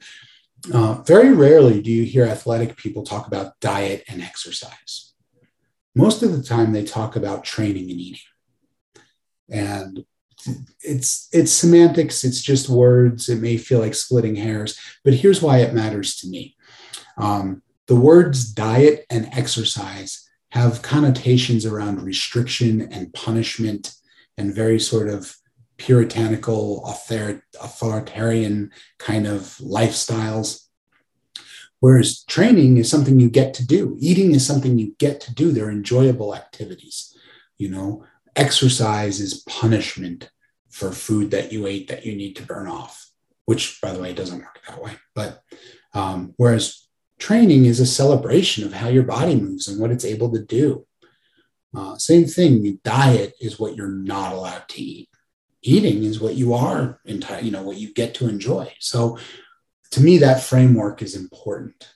[0.74, 5.14] Uh, very rarely do you hear athletic people talk about diet and exercise.
[5.94, 8.28] Most of the time, they talk about training and eating.
[9.50, 10.04] And
[10.92, 15.58] it's it's semantics it's just words it may feel like splitting hairs but here's why
[15.58, 16.54] it matters to me
[17.16, 23.94] um, the words diet and exercise have connotations around restriction and punishment
[24.36, 25.36] and very sort of
[25.76, 30.64] puritanical author- authoritarian kind of lifestyles.
[31.80, 33.96] Whereas training is something you get to do.
[34.00, 35.52] Eating is something you get to do.
[35.52, 37.14] They're enjoyable activities
[37.58, 38.04] you know?
[38.36, 40.30] Exercise is punishment
[40.70, 43.10] for food that you ate that you need to burn off,
[43.46, 44.92] which, by the way, doesn't work that way.
[45.14, 45.42] But
[45.92, 46.87] um, whereas
[47.18, 50.86] training is a celebration of how your body moves and what it's able to do.
[51.76, 55.08] Uh, same thing, diet is what you're not allowed to eat.
[55.62, 58.72] Eating is what you are, enti- you know, what you get to enjoy.
[58.78, 59.18] So
[59.90, 61.88] to me, that framework is important.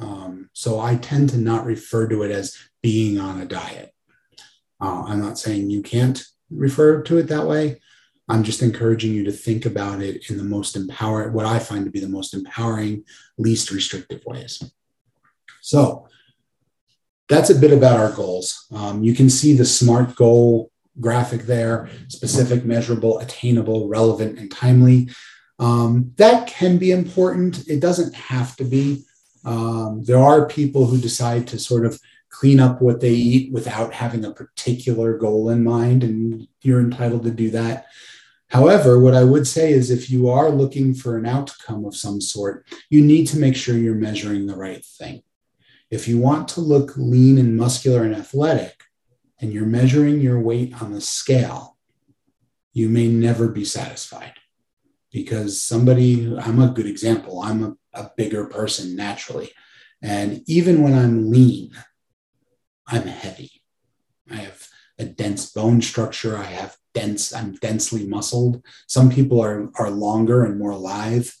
[0.00, 3.94] Um, so I tend to not refer to it as being on a diet.
[4.80, 7.80] Uh, I'm not saying you can't refer to it that way.
[8.28, 11.84] I'm just encouraging you to think about it in the most empowering, what I find
[11.84, 13.04] to be the most empowering,
[13.38, 14.62] least restrictive ways.
[15.60, 16.08] So
[17.28, 18.66] that's a bit about our goals.
[18.72, 25.10] Um, you can see the SMART goal graphic there specific, measurable, attainable, relevant, and timely.
[25.58, 27.68] Um, that can be important.
[27.68, 29.04] It doesn't have to be.
[29.44, 33.94] Um, there are people who decide to sort of clean up what they eat without
[33.94, 37.86] having a particular goal in mind, and you're entitled to do that.
[38.50, 42.20] However, what I would say is if you are looking for an outcome of some
[42.20, 45.22] sort, you need to make sure you're measuring the right thing.
[45.90, 48.82] If you want to look lean and muscular and athletic,
[49.40, 51.76] and you're measuring your weight on the scale,
[52.72, 54.34] you may never be satisfied
[55.12, 59.50] because somebody, I'm a good example, I'm a, a bigger person naturally.
[60.02, 61.70] And even when I'm lean,
[62.86, 63.50] I'm heavy.
[64.30, 66.36] I have a dense bone structure.
[66.36, 68.64] I have dense, I'm densely muscled.
[68.86, 71.36] Some people are, are longer and more alive.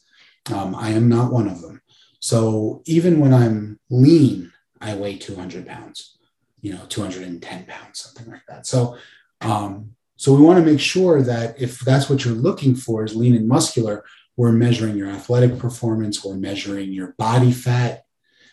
[0.52, 1.80] Um, I am not one of them.
[2.20, 6.18] So even when I'm lean, I weigh 200 pounds,
[6.60, 8.66] you know, 210 pounds, something like that.
[8.66, 8.96] So,
[9.40, 13.16] um, so we want to make sure that if that's what you're looking for is
[13.16, 14.04] lean and muscular,
[14.36, 18.04] we're measuring your athletic performance, we're measuring your body fat.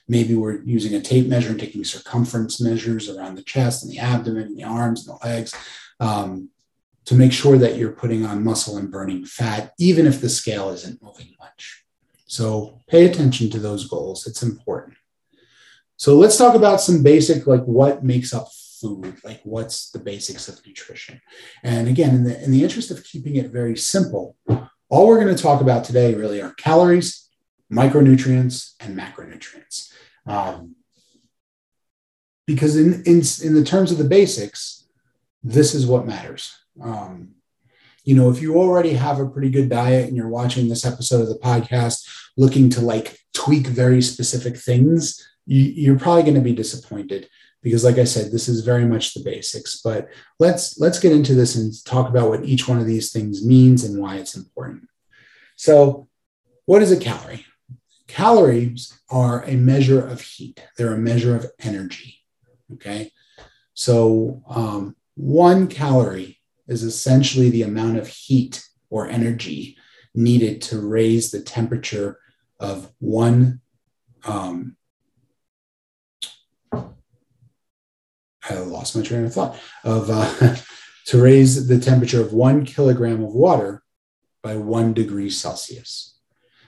[0.07, 3.99] Maybe we're using a tape measure and taking circumference measures around the chest and the
[3.99, 5.53] abdomen and the arms and the legs.
[5.99, 6.49] Um,
[7.05, 10.69] to make sure that you're putting on muscle and burning fat, even if the scale
[10.69, 11.83] isn't moving much.
[12.25, 14.25] So pay attention to those goals.
[14.25, 14.95] It's important.
[15.97, 18.47] So let's talk about some basic, like what makes up
[18.81, 21.21] food, like what's the basics of nutrition.
[21.61, 24.35] And again, in the, in the interest of keeping it very simple,
[24.89, 27.29] all we're going to talk about today really are calories,
[27.71, 29.91] micronutrients, and macronutrients.
[30.25, 30.75] Um,
[32.45, 34.87] because in, in, in the terms of the basics,
[35.43, 36.57] this is what matters.
[36.81, 37.35] Um,
[38.03, 41.21] you know, if you already have a pretty good diet and you're watching this episode
[41.21, 42.05] of the podcast
[42.35, 47.29] looking to like tweak very specific things, you, are probably going to be disappointed
[47.61, 49.81] because, like I said, this is very much the basics.
[49.81, 50.09] But
[50.39, 53.83] let's let's get into this and talk about what each one of these things means
[53.83, 54.87] and why it's important.
[55.55, 56.07] So,
[56.65, 57.45] what is a calorie?
[58.07, 60.61] Calories are a measure of heat.
[60.77, 62.19] They're a measure of energy.
[62.73, 63.11] Okay,
[63.73, 66.39] so um, one calorie
[66.73, 69.77] is essentially the amount of heat or energy
[70.13, 72.19] needed to raise the temperature
[72.59, 73.61] of one
[74.25, 74.75] um,
[78.49, 80.55] I lost my train of thought of uh,
[81.07, 83.83] to raise the temperature of one kilogram of water
[84.41, 86.17] by one degree Celsius.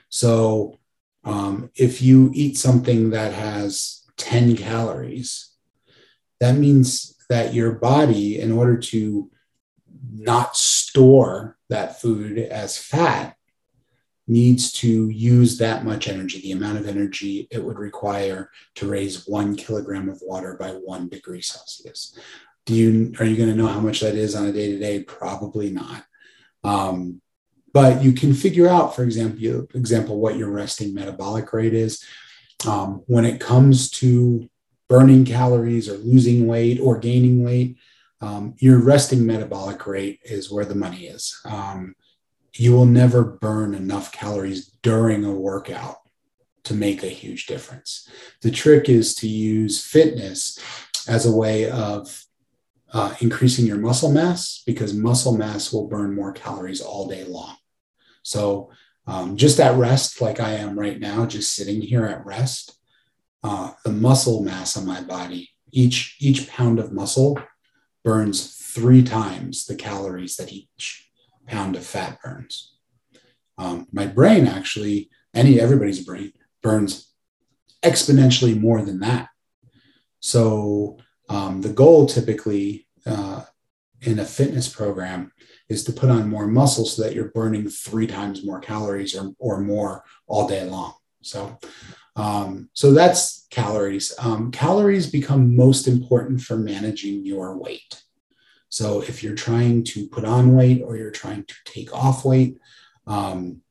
[0.09, 0.79] So
[1.23, 5.51] um, if you eat something that has 10 calories,
[6.39, 9.29] that means that your body, in order to
[10.17, 13.35] not store that food as fat
[14.27, 19.27] needs to use that much energy, the amount of energy it would require to raise
[19.27, 22.17] one kilogram of water by one degree Celsius.
[22.65, 24.79] Do you are you going to know how much that is on a day to
[24.79, 25.03] day?
[25.03, 26.03] Probably not.
[26.63, 27.21] Um,
[27.71, 32.03] but you can figure out, for example, example, what your resting metabolic rate is.
[32.65, 34.49] Um, when it comes to
[34.87, 37.77] burning calories or losing weight or gaining weight,
[38.25, 41.23] um, your resting metabolic rate is where the money is.
[41.45, 41.79] Um,
[42.63, 45.97] you will never burn enough calories during a workout
[46.67, 47.89] to make a huge difference.
[48.45, 50.39] The trick is to use fitness
[51.15, 51.99] as a way of
[52.97, 57.55] uh, increasing your muscle mass because muscle mass will burn more calories all day long.
[58.23, 58.43] So
[59.07, 62.63] Um, just at rest, like I am right now, just sitting here at rest,
[63.47, 65.41] uh, the muscle mass on my body,
[65.81, 67.31] each each pound of muscle
[68.05, 71.09] burns three times the calories that each
[71.47, 72.77] pound of fat burns.
[73.57, 77.11] Um, my brain actually, any everybody's brain burns
[77.83, 79.29] exponentially more than that.
[80.19, 80.97] So
[81.29, 83.43] um, the goal typically uh,
[84.01, 85.31] in a fitness program
[85.69, 89.31] is to put on more muscle so that you're burning three times more calories or,
[89.39, 90.93] or more all day long.
[91.21, 91.57] So,
[92.15, 94.13] um, so that's calories.
[94.19, 98.03] Um, calories become most important for managing your weight.
[98.69, 102.57] So if you're trying to put on weight or you're trying to take off weight,
[103.07, 103.61] um,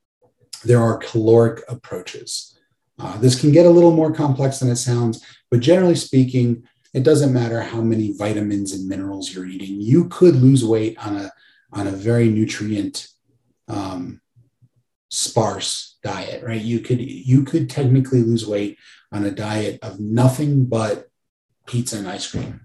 [0.64, 2.58] there are caloric approaches.
[2.98, 6.62] Uh, this can get a little more complex than it sounds, but generally speaking,
[6.94, 9.80] it doesn't matter how many vitamins and minerals you're eating.
[9.80, 11.32] You could lose weight on a
[11.72, 13.08] on a very nutrient
[13.66, 14.20] um,
[15.10, 16.60] sparse diet, right?
[16.60, 18.78] You could you could technically lose weight
[19.10, 21.08] on a diet of nothing but
[21.66, 22.60] pizza and ice cream,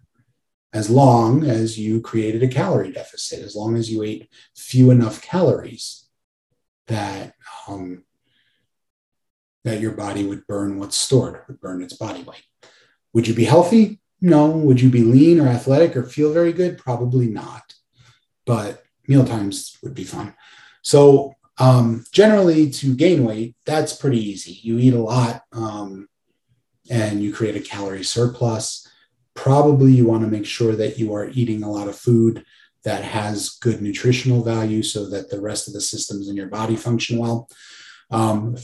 [0.74, 5.22] as long as you created a calorie deficit, as long as you ate few enough
[5.22, 6.08] calories
[6.88, 7.34] that
[7.68, 8.04] um,
[9.64, 12.44] that your body would burn what's stored, would burn its body weight.
[13.14, 14.00] Would you be healthy?
[14.22, 14.48] No.
[14.50, 16.78] Would you be lean or athletic or feel very good?
[16.78, 17.74] Probably not.
[18.46, 20.36] But meal times would be fun.
[20.82, 24.60] So um, generally, to gain weight, that's pretty easy.
[24.64, 26.08] You eat a lot um,
[26.90, 28.88] and you create a calorie surplus.
[29.36, 32.46] Probably you want to make sure that you are eating a lot of food
[32.86, 36.78] that has good nutritional value so that the rest of the systems in your body
[36.78, 37.50] function well.
[38.10, 38.56] Um,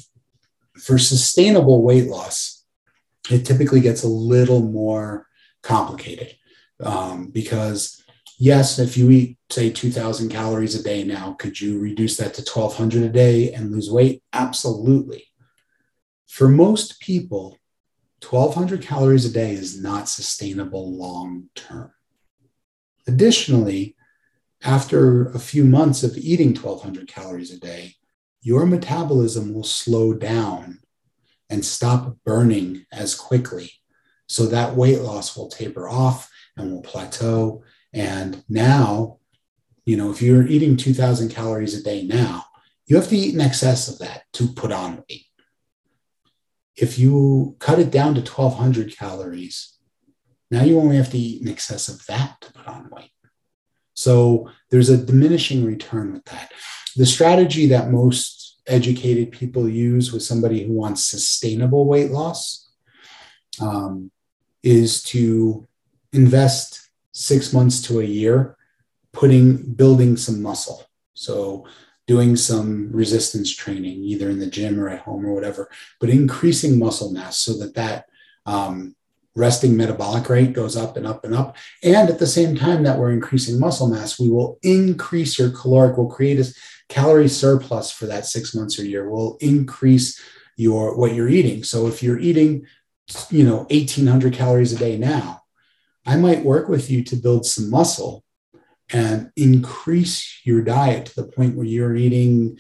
[0.82, 2.64] for sustainable weight loss,
[3.30, 5.28] it typically gets a little more
[5.64, 6.36] complicated
[6.84, 8.02] um, because
[8.38, 12.42] yes, if you eat, say, 2000 calories a day now, could you reduce that to
[12.42, 14.24] 1200 a day and lose weight?
[14.34, 15.26] Absolutely.
[16.28, 17.58] For most people,
[18.28, 21.92] 1200 calories a day is not sustainable long term.
[23.08, 23.96] Additionally,
[24.64, 27.94] after a few months of eating 1200 calories a day,
[28.42, 30.80] your metabolism will slow down
[31.50, 33.72] and stop burning as quickly.
[34.28, 37.64] So that weight loss will taper off and will plateau
[37.96, 39.20] and now,
[39.86, 42.46] you know, if you're eating 2000 calories a day now,
[42.88, 45.26] you have to eat in excess of that to put on weight.
[46.76, 49.78] If you cut it down to 1200 calories,
[50.52, 53.12] now you only have to eat in excess of that to put on weight.
[53.94, 56.52] So there's a diminishing return with that.
[56.96, 62.72] The strategy that most educated people use with somebody who wants sustainable weight loss
[63.62, 64.12] um,
[64.64, 65.68] is to
[66.12, 68.55] invest six months to a year
[69.16, 70.86] putting building some muscle.
[71.14, 71.66] So
[72.08, 76.78] doing some resistance training either in the gym or at home or whatever but increasing
[76.78, 78.06] muscle mass so that that
[78.46, 78.96] um,
[79.36, 81.58] resting metabolic rate goes up and up and up.
[81.84, 85.98] And at the same time that we're increasing muscle mass we will increase your caloric
[85.98, 86.54] we'll create a
[86.90, 89.10] calorie surplus for that six months or year.
[89.10, 90.22] We'll increase
[90.58, 91.64] your what you're eating.
[91.64, 92.68] So if you're eating
[93.30, 95.42] you know 1800 calories a day now
[96.08, 98.25] I might work with you to build some muscle
[98.92, 102.60] and increase your diet to the point where you're eating,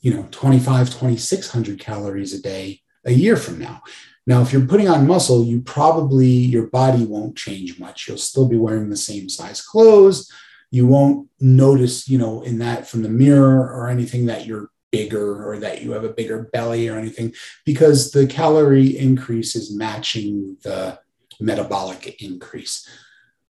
[0.00, 3.82] you know, 25, 2600 calories a day a year from now.
[4.26, 8.08] Now, if you're putting on muscle, you probably, your body won't change much.
[8.08, 10.30] You'll still be wearing the same size clothes.
[10.70, 15.44] You won't notice, you know, in that from the mirror or anything that you're bigger
[15.46, 17.34] or that you have a bigger belly or anything
[17.66, 20.98] because the calorie increase is matching the
[21.40, 22.88] metabolic increase.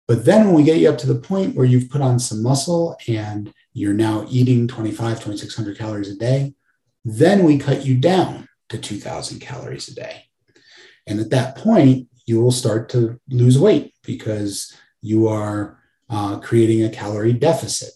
[0.06, 2.42] But then when we get you up to the point where you've put on some
[2.42, 6.54] muscle and you're now eating 25, 2600 calories a day,
[7.04, 10.24] then we cut you down to 2000 calories a day.
[11.06, 16.84] And at that point, you will start to lose weight because you are uh, creating
[16.84, 17.90] a calorie deficit.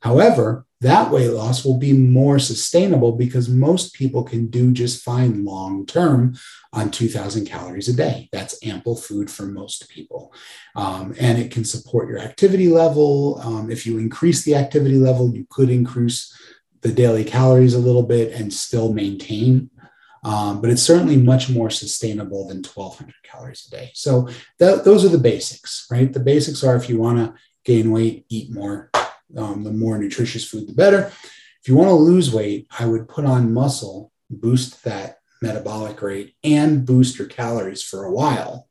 [0.00, 5.44] However, that weight loss will be more sustainable because most people can do just fine
[5.44, 6.34] long term
[6.72, 8.28] on 2000 calories a day.
[8.32, 10.34] That's ample food for most people.
[10.74, 13.40] Um, and it can support your activity level.
[13.44, 16.36] Um, if you increase the activity level, you could increase
[16.80, 19.70] the daily calories a little bit and still maintain.
[20.24, 23.90] Um, but it's certainly much more sustainable than 1200 calories a day.
[23.94, 24.28] So
[24.58, 26.12] that, those are the basics, right?
[26.12, 28.90] The basics are if you want to gain weight, eat more,
[29.36, 31.12] um, the more nutritious food, the better.
[31.60, 36.34] If you want to lose weight, I would put on muscle, boost that metabolic rate,
[36.42, 38.68] and boost your calories for a while.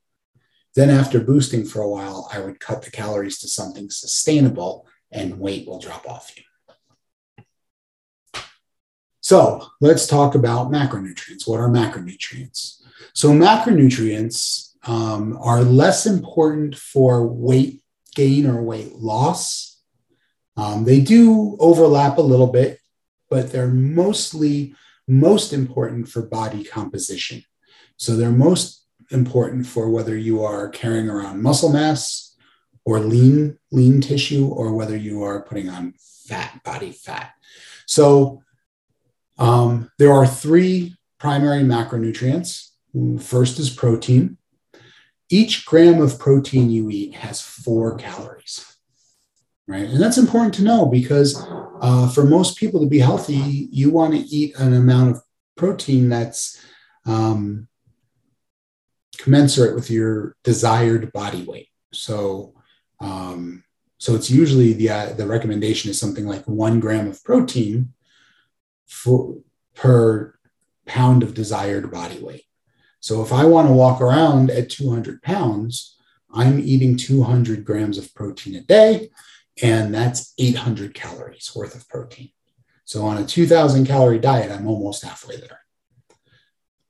[0.75, 5.39] Then, after boosting for a while, I would cut the calories to something sustainable and
[5.39, 6.43] weight will drop off you.
[9.19, 11.47] So let's talk about macronutrients.
[11.47, 12.81] What are macronutrients?
[13.13, 17.81] So macronutrients um, are less important for weight
[18.15, 19.70] gain or weight loss.
[20.57, 22.79] Um, they do overlap a little bit,
[23.29, 24.75] but they're mostly
[25.07, 27.43] most important for body composition.
[27.97, 32.35] So they're most important for whether you are carrying around muscle mass
[32.85, 35.93] or lean lean tissue or whether you are putting on
[36.27, 37.33] fat body fat.
[37.85, 38.41] So
[39.37, 42.69] um, there are three primary macronutrients.
[43.19, 44.37] First is protein.
[45.29, 48.70] Each gram of protein you eat has four calories,
[49.71, 49.87] right?
[49.87, 51.41] And that's important to know because
[51.81, 55.21] uh, for most people to be healthy, you want to eat an amount of
[55.55, 56.61] protein that's
[57.05, 57.67] um,
[59.17, 61.69] commensurate with your desired body weight.
[61.93, 62.53] So,
[62.99, 63.63] um,
[63.97, 67.93] so it's usually the uh, the recommendation is something like one gram of protein
[68.87, 69.37] for,
[69.75, 70.35] per
[70.85, 72.45] pound of desired body weight.
[72.99, 75.95] So if I want to walk around at 200 pounds,
[76.33, 79.09] I'm eating 200 grams of protein a day,
[79.61, 82.31] and that's 800 calories worth of protein.
[82.85, 85.61] So on a 2000 calorie diet, I'm almost halfway there.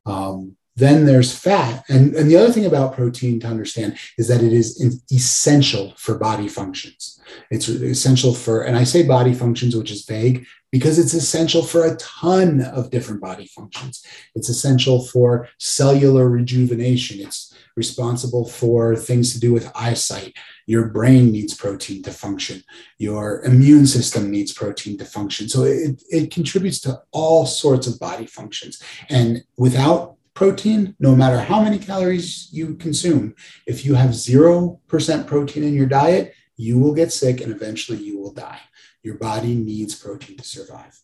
[0.06, 1.84] Um, then there's fat.
[1.90, 6.18] And, and the other thing about protein to understand is that it is essential for
[6.18, 7.22] body functions.
[7.52, 11.86] It's essential for, and I say body functions, which is vague, because it's essential for
[11.86, 14.06] a ton of different body functions.
[14.36, 17.20] It's essential for cellular rejuvenation.
[17.20, 20.34] It's responsible for things to do with eyesight.
[20.66, 22.64] Your brain needs protein to function.
[22.98, 25.50] Your immune system needs protein to function.
[25.50, 28.82] So it, it contributes to all sorts of body functions.
[29.10, 33.36] And without protein, no matter how many calories you consume,
[33.68, 38.20] if you have 0% protein in your diet, you will get sick and eventually you
[38.20, 38.60] will die.
[39.04, 41.00] Your body needs protein to survive.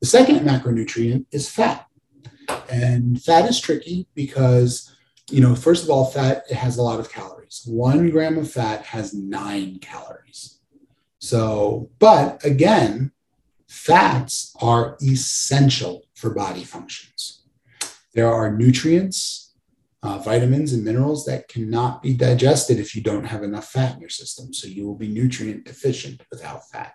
[0.00, 1.86] The second macronutrient is fat.
[2.70, 4.94] And fat is tricky because,
[5.30, 7.62] you know, first of all, fat it has a lot of calories.
[7.66, 10.58] One gram of fat has nine calories.
[11.18, 13.12] So, but again,
[13.68, 17.44] fats are essential for body functions.
[18.14, 19.54] There are nutrients,
[20.02, 24.00] uh, vitamins, and minerals that cannot be digested if you don't have enough fat in
[24.00, 24.52] your system.
[24.52, 26.94] So you will be nutrient deficient without fat.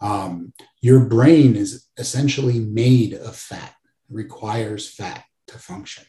[0.00, 3.74] Um, your brain is essentially made of fat,
[4.08, 6.04] requires fat to function.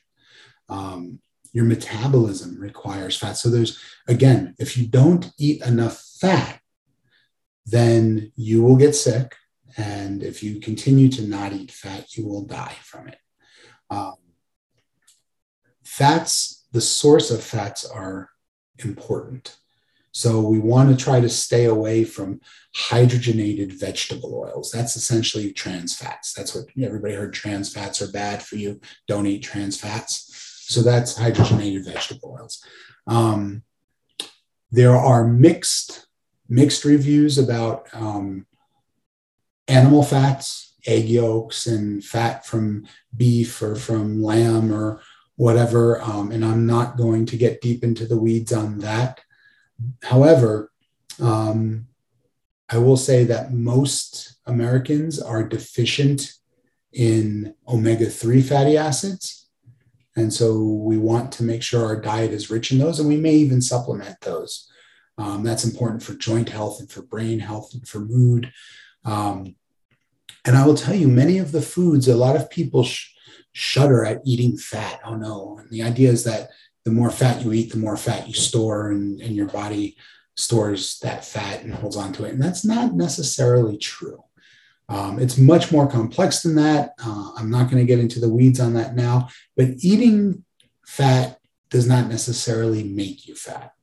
[0.70, 1.20] Um,
[1.54, 3.34] your metabolism requires fat.
[3.34, 6.60] So there's, again, if you don't eat enough fat,
[7.66, 9.36] then you will get sick.
[9.78, 13.18] And if you continue to not eat fat, you will die from it.
[13.90, 14.16] Um,
[15.84, 18.30] fats, the source of fats are
[18.80, 19.58] important.
[20.18, 22.42] So we want to try to stay away from
[22.76, 24.72] hydrogenated vegetable oils.
[24.72, 26.34] That's essentially trans fats.
[26.34, 28.82] That's what everybody heard trans fats are bad for you.
[29.08, 30.64] Don't eat trans fats.
[30.66, 32.66] So that's hydrogenated vegetable oils.
[33.06, 33.62] Um,
[34.72, 36.08] there are mixed
[36.50, 38.48] mixed reviews about um,
[39.68, 45.00] animal fats, egg yolks, and fat from beef or from lamb or
[45.36, 46.02] whatever.
[46.02, 49.20] Um, and I'm not going to get deep into the weeds on that.
[50.04, 50.72] However,
[51.22, 51.88] um,
[52.70, 56.34] I will say that most Americans are deficient
[56.94, 59.48] in omega 3 fatty acids.
[60.16, 63.18] And so we want to make sure our diet is rich in those, and we
[63.18, 64.70] may even supplement those.
[65.20, 68.52] Um, that's important for joint health and for brain health and for mood.
[69.06, 69.56] Um,
[70.46, 73.14] and I will tell you, many of the foods, a lot of people sh-
[73.52, 75.00] shudder at eating fat.
[75.06, 75.58] Oh no.
[75.60, 76.50] And the idea is that
[76.88, 79.98] the more fat you eat, the more fat you store, and, and your body
[80.38, 82.32] stores that fat and holds on to it.
[82.32, 84.24] And that's not necessarily true.
[84.88, 86.92] Um, it's much more complex than that.
[87.04, 89.28] Uh, I'm not going to get into the weeds on that now,
[89.58, 90.46] but eating
[90.86, 93.74] fat does not necessarily make you fat.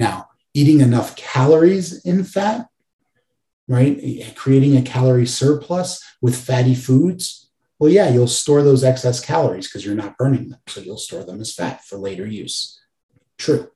[0.00, 2.66] Now, eating enough calories in fat,
[3.68, 4.32] right?
[4.34, 7.41] Creating a calorie surplus with fatty foods
[7.82, 10.60] well, yeah, you'll store those excess calories because you're not burning them.
[10.68, 12.80] So you'll store them as fat for later use.
[13.38, 13.72] True.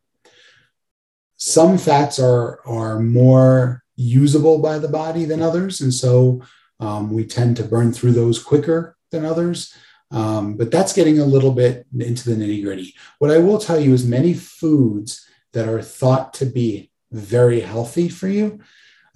[1.38, 5.80] Some fats are, are more usable by the body than others.
[5.80, 6.42] And so
[6.78, 9.74] um, we tend to burn through those quicker than others.
[10.12, 12.94] Um, but that's getting a little bit into the nitty gritty.
[13.18, 18.08] What I will tell you is many foods that are thought to be very healthy
[18.08, 18.60] for you,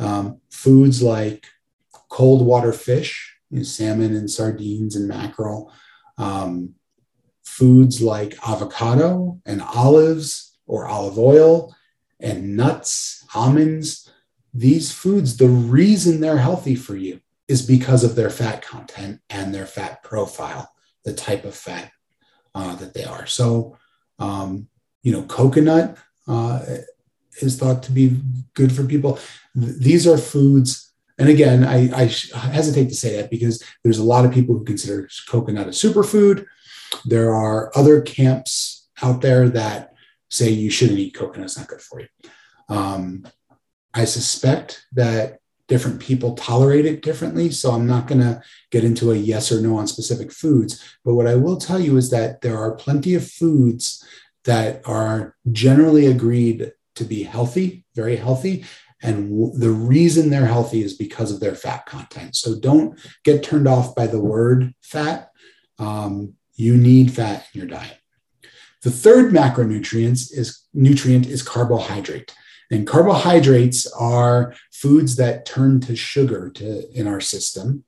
[0.00, 1.46] um, foods like
[2.08, 5.72] cold water fish, you know, salmon and sardines and mackerel.
[6.18, 6.74] Um,
[7.44, 11.74] foods like avocado and olives or olive oil
[12.20, 14.10] and nuts, almonds.
[14.54, 19.52] These foods, the reason they're healthy for you is because of their fat content and
[19.52, 20.70] their fat profile,
[21.04, 21.90] the type of fat
[22.54, 23.26] uh, that they are.
[23.26, 23.76] So,
[24.18, 24.68] um,
[25.02, 25.98] you know, coconut
[26.28, 26.64] uh,
[27.40, 28.20] is thought to be
[28.54, 29.18] good for people.
[29.54, 30.89] These are foods,
[31.20, 32.04] and again, I, I
[32.48, 36.46] hesitate to say that because there's a lot of people who consider coconut a superfood.
[37.04, 39.92] There are other camps out there that
[40.30, 42.08] say you shouldn't eat coconut; it's not good for you.
[42.70, 43.28] Um,
[43.92, 47.50] I suspect that different people tolerate it differently.
[47.50, 50.82] So I'm not going to get into a yes or no on specific foods.
[51.04, 54.04] But what I will tell you is that there are plenty of foods
[54.44, 58.64] that are generally agreed to be healthy, very healthy.
[59.02, 62.36] And w- the reason they're healthy is because of their fat content.
[62.36, 65.30] So don't get turned off by the word fat.
[65.78, 67.98] Um, you need fat in your diet.
[68.82, 72.34] The third macronutrient is nutrient is carbohydrate.
[72.70, 77.84] And carbohydrates are foods that turn to sugar to, in our system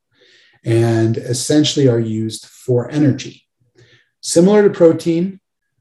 [0.64, 3.46] and essentially are used for energy.
[4.20, 5.40] Similar to protein,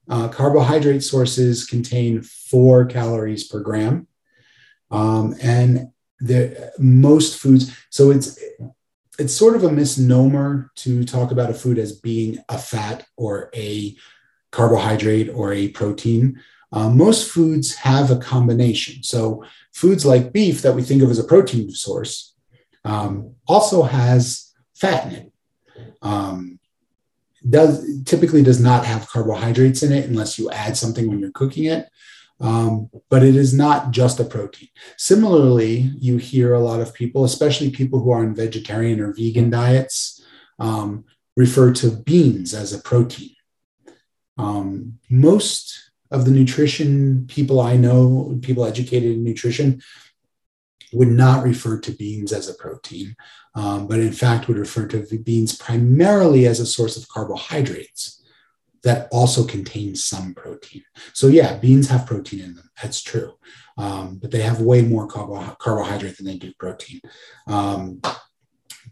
[0.09, 4.07] uh, carbohydrate sources contain four calories per gram.
[4.91, 8.39] Um, and the most foods, so it's
[9.19, 13.49] it's sort of a misnomer to talk about a food as being a fat or
[13.55, 13.95] a
[14.51, 16.41] carbohydrate or a protein.
[16.71, 19.03] Uh, most foods have a combination.
[19.03, 22.33] So, foods like beef that we think of as a protein source
[22.85, 25.33] um, also has fat in it.
[26.01, 26.59] Um,
[27.47, 31.65] does typically does not have carbohydrates in it unless you add something when you're cooking
[31.65, 31.89] it.
[32.41, 34.69] Um, but it is not just a protein.
[34.97, 39.51] Similarly, you hear a lot of people, especially people who are on vegetarian or vegan
[39.51, 40.25] diets,
[40.57, 41.05] um,
[41.37, 43.35] refer to beans as a protein.
[44.37, 49.81] Um, most of the nutrition people I know, people educated in nutrition,
[50.93, 53.15] would not refer to beans as a protein,
[53.55, 58.20] um, but in fact would refer to beans primarily as a source of carbohydrates
[58.83, 60.83] that also contain some protein.
[61.13, 62.69] So, yeah, beans have protein in them.
[62.81, 63.33] That's true.
[63.77, 67.01] Um, but they have way more carbo- carbohydrate than they do protein.
[67.47, 68.01] Um,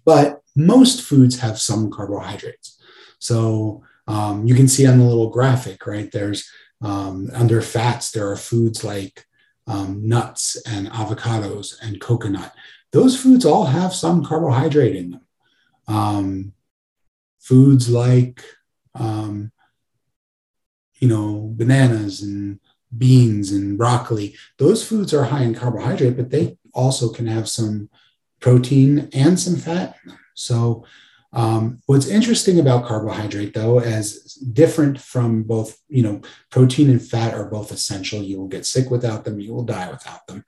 [0.06, 2.82] but most foods have some carbohydrates.
[3.20, 6.12] So, um, you can see on the little graphic, right?
[6.12, 6.50] There's
[6.82, 9.26] um, under fats, there are foods like
[9.68, 12.54] um, nuts and avocados and coconut.
[12.92, 15.22] Those foods all have some carbohydrate in them.
[15.88, 16.54] Um,
[17.40, 18.44] foods like,
[18.96, 19.52] um,
[21.00, 22.60] you know, bananas and
[22.98, 27.90] beans and broccoli, those foods are high in carbohydrate, but they also can have some
[28.40, 30.20] protein and some fat in them.
[30.34, 30.86] So
[31.32, 37.34] um, what's interesting about carbohydrate, though, as different from both, you know, protein and fat
[37.34, 38.22] are both essential.
[38.24, 40.44] You will get sick without them, you will die without them.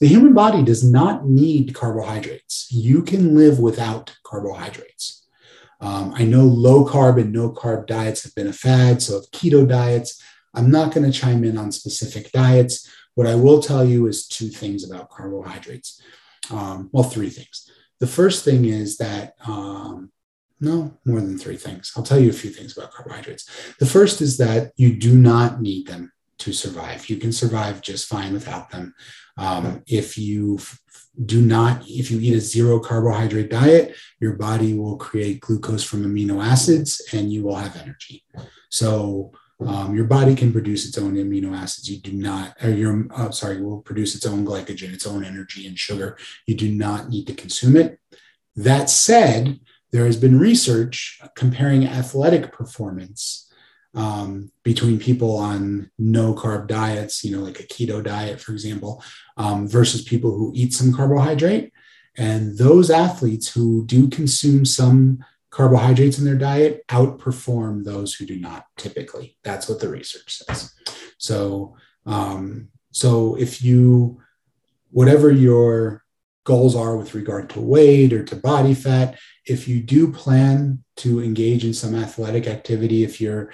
[0.00, 2.66] The human body does not need carbohydrates.
[2.72, 5.21] You can live without carbohydrates.
[5.82, 9.30] Um, I know low carb and no carb diets have been a fad, so of
[9.32, 10.22] keto diets.
[10.54, 12.88] I'm not going to chime in on specific diets.
[13.14, 16.00] What I will tell you is two things about carbohydrates.
[16.50, 17.68] Um, well, three things.
[17.98, 20.12] The first thing is that, um,
[20.60, 21.92] no, more than three things.
[21.96, 23.74] I'll tell you a few things about carbohydrates.
[23.80, 27.08] The first is that you do not need them to survive.
[27.08, 28.94] You can survive just fine without them.
[29.36, 30.58] Um, if you
[31.24, 36.04] do not, if you eat a zero carbohydrate diet, your body will create glucose from
[36.04, 38.24] amino acids and you will have energy.
[38.70, 41.88] So um, your body can produce its own amino acids.
[41.88, 45.66] You do not, or your, uh, sorry, will produce its own glycogen, its own energy
[45.66, 46.16] and sugar.
[46.46, 48.00] You do not need to consume it.
[48.56, 49.60] That said,
[49.92, 53.41] there has been research comparing athletic performance
[53.94, 59.02] um, between people on no carb diets, you know, like a keto diet, for example,
[59.36, 61.72] um, versus people who eat some carbohydrate.
[62.16, 68.38] And those athletes who do consume some carbohydrates in their diet outperform those who do
[68.38, 69.36] not typically.
[69.44, 70.74] That's what the research says.
[71.18, 71.76] So,
[72.06, 74.20] um, so if you,
[74.90, 76.02] whatever your
[76.44, 81.22] goals are with regard to weight or to body fat, if you do plan to
[81.22, 83.52] engage in some athletic activity, if you're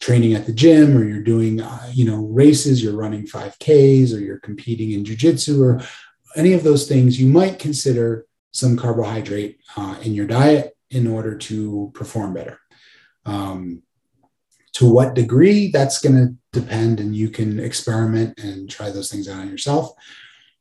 [0.00, 4.18] training at the gym or you're doing, uh, you know, races, you're running 5Ks or
[4.18, 5.86] you're competing in jujitsu or
[6.36, 11.36] any of those things, you might consider some carbohydrate uh, in your diet in order
[11.36, 12.58] to perform better.
[13.24, 13.82] Um,
[14.74, 19.28] to what degree, that's going to depend, and you can experiment and try those things
[19.28, 19.92] out on yourself.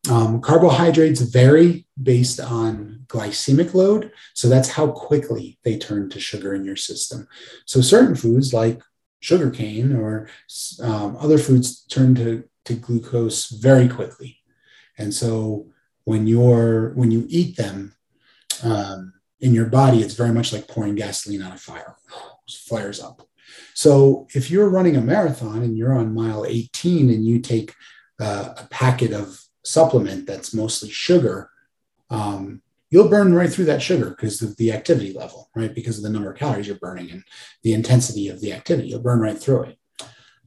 [0.09, 4.11] Um, carbohydrates vary based on glycemic load.
[4.33, 7.27] So that's how quickly they turn to sugar in your system.
[7.65, 8.81] So certain foods like
[9.20, 10.30] sugarcane or
[10.82, 14.38] um, other foods turn to, to glucose very quickly.
[14.97, 15.67] And so
[16.03, 17.95] when you're when you eat them,
[18.63, 21.95] um, in your body, it's very much like pouring gasoline on a fire,
[22.47, 23.22] it flares up.
[23.74, 27.74] So if you're running a marathon and you're on mile 18 and you take
[28.20, 31.49] uh, a packet of supplement that's mostly sugar,
[32.09, 35.73] um, you'll burn right through that sugar because of the activity level, right?
[35.73, 37.23] Because of the number of calories you're burning and
[37.63, 39.77] the intensity of the activity, you'll burn right through it.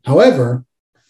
[0.05, 0.65] However,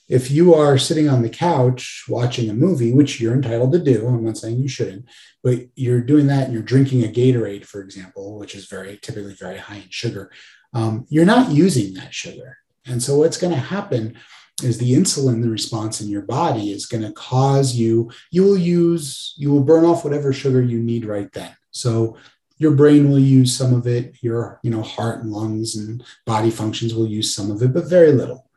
[0.09, 4.07] if you are sitting on the couch watching a movie, which you're entitled to do,
[4.07, 5.07] I'm not saying you shouldn't,
[5.43, 9.35] but you're doing that and you're drinking a Gatorade, for example, which is very typically
[9.35, 10.31] very high in sugar,
[10.75, 12.59] um, you're not using that sugar.
[12.85, 14.19] And so what's going to happen
[14.63, 19.35] is the insulin response in your body is going to cause you you will use
[19.37, 21.55] you will burn off whatever sugar you need right then.
[21.71, 22.17] So
[22.59, 26.51] your brain will use some of it your you know heart and lungs and body
[26.51, 28.49] functions will use some of it but very little.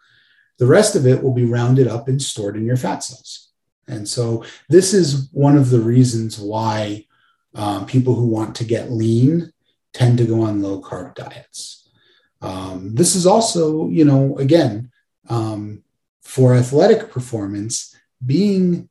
[0.58, 3.50] The rest of it will be rounded up and stored in your fat cells.
[3.88, 7.06] And so this is one of the reasons why
[7.54, 9.52] um, people who want to get lean
[9.94, 11.90] tend to go on low carb diets.
[12.42, 14.92] Um, this is also you know again
[15.30, 15.84] um,
[16.26, 17.96] for athletic performance,
[18.26, 18.90] being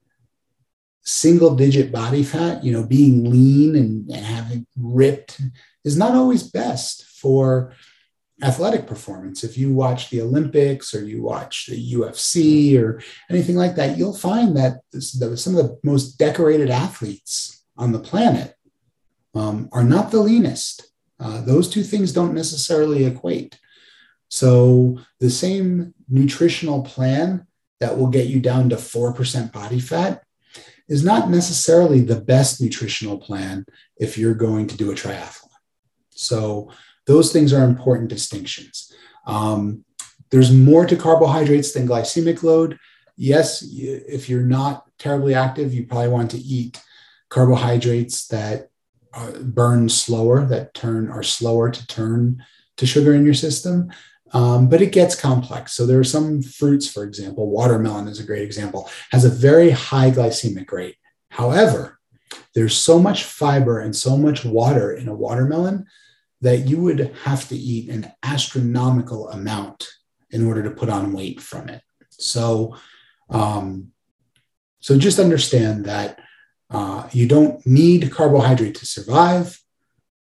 [1.03, 5.41] single digit body fat, you know, being lean and, and having ripped
[5.85, 7.75] is not always best for
[8.43, 9.45] athletic performance.
[9.45, 14.17] If you watch the Olympics or you watch the UFC or anything like that, you'll
[14.17, 18.55] find that some of the most decorated athletes on the planet
[19.35, 20.91] um, are not the leanest.
[21.19, 23.59] Uh, those two things don't necessarily equate.
[24.35, 27.47] So the same nutritional plan
[27.79, 30.25] that will get you down to 4% body fat
[30.89, 33.65] is not necessarily the best nutritional plan
[33.97, 35.55] if you're going to do a triathlon.
[36.11, 36.69] So
[37.07, 38.93] those things are important distinctions.
[39.25, 39.85] Um,
[40.33, 42.77] there's more to carbohydrates than glycemic load.
[43.17, 46.83] Yes, if you're not terribly active, you probably want to eat
[47.29, 48.67] carbohydrates that
[49.43, 52.45] burn slower, that turn are slower to turn
[52.79, 53.93] to sugar in your system.
[54.33, 55.75] Um, but it gets complex.
[55.75, 59.71] So there are some fruits, for example, watermelon is a great example, has a very
[59.71, 60.97] high glycemic rate.
[61.31, 61.99] However,
[62.55, 65.87] there's so much fiber and so much water in a watermelon
[66.41, 69.89] that you would have to eat an astronomical amount
[70.31, 71.83] in order to put on weight from it.
[72.11, 72.77] So,
[73.31, 73.93] um,
[74.81, 76.21] so just understand that
[76.71, 79.61] uh, you don't need carbohydrate to survive.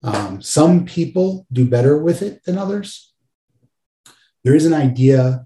[0.04, 3.11] Um, some people do better with it than others
[4.44, 5.46] there is an idea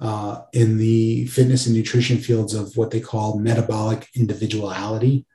[0.00, 5.26] uh, in the fitness and nutrition fields of what they call metabolic individuality.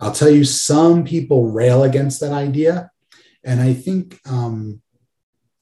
[0.00, 2.90] I'll tell you, some people rail against that idea.
[3.44, 4.80] And I think um,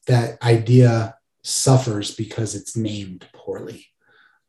[0.07, 3.87] that idea suffers because it's named poorly.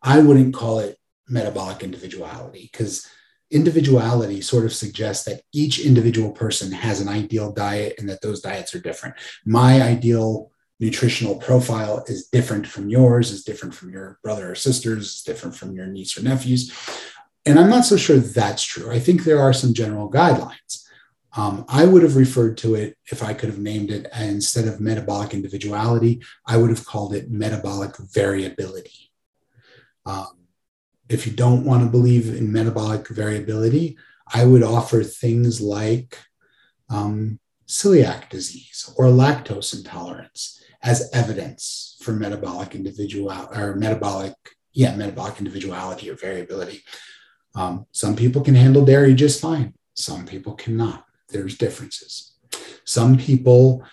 [0.01, 3.07] I wouldn't call it metabolic individuality because
[3.49, 8.41] individuality sort of suggests that each individual person has an ideal diet and that those
[8.41, 9.15] diets are different.
[9.45, 15.15] My ideal nutritional profile is different from yours, is different from your brother or sisters,
[15.15, 16.71] is different from your niece or nephews.
[17.45, 18.91] And I'm not so sure that's true.
[18.91, 20.83] I think there are some general guidelines.
[21.35, 24.79] Um, I would have referred to it, if I could have named it, instead of
[24.79, 29.11] metabolic individuality, I would have called it metabolic variability.
[30.05, 30.47] Um,
[31.09, 33.97] if you don't want to believe in metabolic variability,
[34.33, 36.17] I would offer things like
[36.89, 44.33] um, celiac disease or lactose intolerance as evidence for metabolic individual or metabolic,
[44.73, 46.83] yeah, metabolic individuality or variability.
[47.55, 49.73] Um, some people can handle dairy just fine.
[49.95, 51.05] Some people cannot.
[51.29, 52.33] There's differences.
[52.85, 53.83] Some people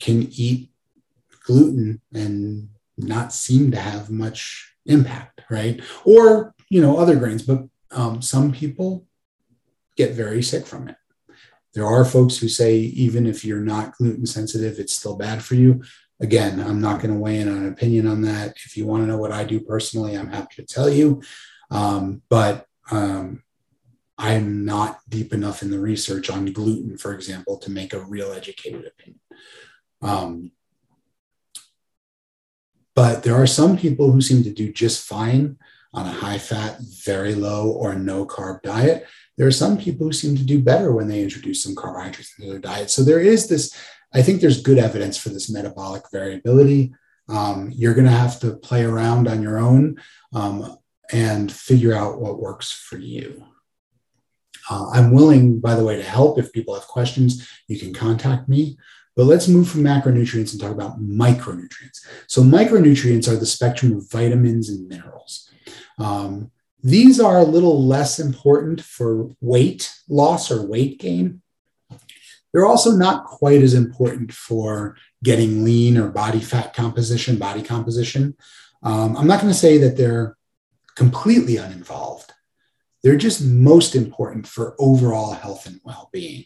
[0.00, 0.70] can eat
[1.44, 5.80] gluten and not seem to have much impact, right?
[6.04, 9.06] Or, you know, other grains, but um, some people
[9.96, 10.96] get very sick from it.
[11.74, 15.54] There are folks who say even if you're not gluten sensitive, it's still bad for
[15.54, 15.82] you.
[16.20, 18.56] Again, I'm not going to weigh in on an opinion on that.
[18.64, 21.22] If you want to know what I do personally, I'm happy to tell you.
[21.70, 23.42] Um, but um,
[24.18, 28.32] I'm not deep enough in the research on gluten, for example, to make a real
[28.32, 29.20] educated opinion.
[30.02, 30.52] Um,
[32.94, 35.56] but there are some people who seem to do just fine
[35.94, 39.06] on a high fat, very low or no carb diet.
[39.38, 42.50] There are some people who seem to do better when they introduce some carbohydrates into
[42.50, 42.90] their diet.
[42.90, 43.74] So there is this
[44.12, 46.94] I think there's good evidence for this metabolic variability.
[47.28, 50.00] Um, you're going to have to play around on your own
[50.32, 50.76] um,
[51.12, 53.44] and figure out what works for you.
[54.68, 56.38] Uh, I'm willing, by the way, to help.
[56.38, 58.76] If people have questions, you can contact me.
[59.16, 62.06] But let's move from macronutrients and talk about micronutrients.
[62.26, 65.50] So, micronutrients are the spectrum of vitamins and minerals.
[65.98, 66.50] Um,
[66.82, 71.42] these are a little less important for weight loss or weight gain
[72.52, 78.36] They're also not quite as important for getting lean or body fat composition, body composition.
[78.82, 80.36] Um, I'm not going to say that they're
[80.96, 82.32] completely uninvolved.
[83.02, 86.44] They're just most important for overall health and well being.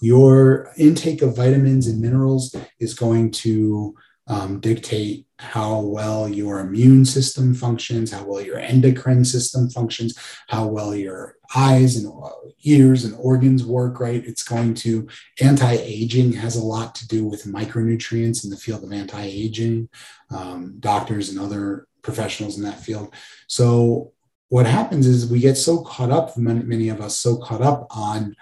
[0.00, 3.94] Your intake of vitamins and minerals is going to
[4.26, 10.18] um, dictate how well your immune system functions, how well your endocrine system functions,
[10.48, 12.30] how well your eyes and uh,
[12.64, 14.24] ears and organs work, right?
[14.26, 15.06] It's going to,
[15.40, 19.88] anti aging has a lot to do with micronutrients in the field of anti aging,
[20.30, 23.14] um, doctors and other professionals in that field.
[23.46, 24.12] So,
[24.48, 27.86] what happens is we get so caught up, many, many of us, so caught up
[27.90, 28.36] on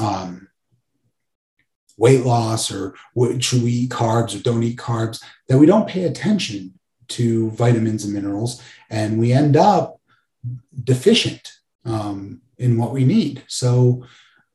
[0.00, 0.47] um,
[1.98, 2.94] weight loss or
[3.40, 6.72] should we eat carbs or don't eat carbs that we don't pay attention
[7.08, 10.00] to vitamins and minerals and we end up
[10.84, 11.52] deficient
[11.84, 13.42] um, in what we need.
[13.48, 14.04] So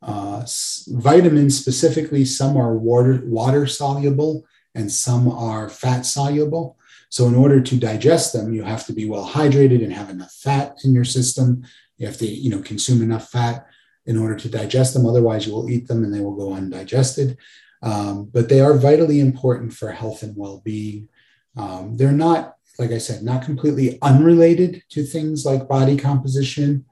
[0.01, 0.45] uh,
[0.87, 6.77] vitamins specifically some are water water soluble and some are fat soluble.
[7.09, 10.31] So in order to digest them you have to be well hydrated and have enough
[10.31, 11.63] fat in your system.
[11.97, 13.67] You have to you know consume enough fat
[14.05, 15.05] in order to digest them.
[15.05, 17.37] Otherwise, you will eat them and they will go undigested.
[17.81, 21.09] Um, but they are vitally important for health and well being.
[21.57, 26.85] Um, they're not, like I said, not completely unrelated to things like body composition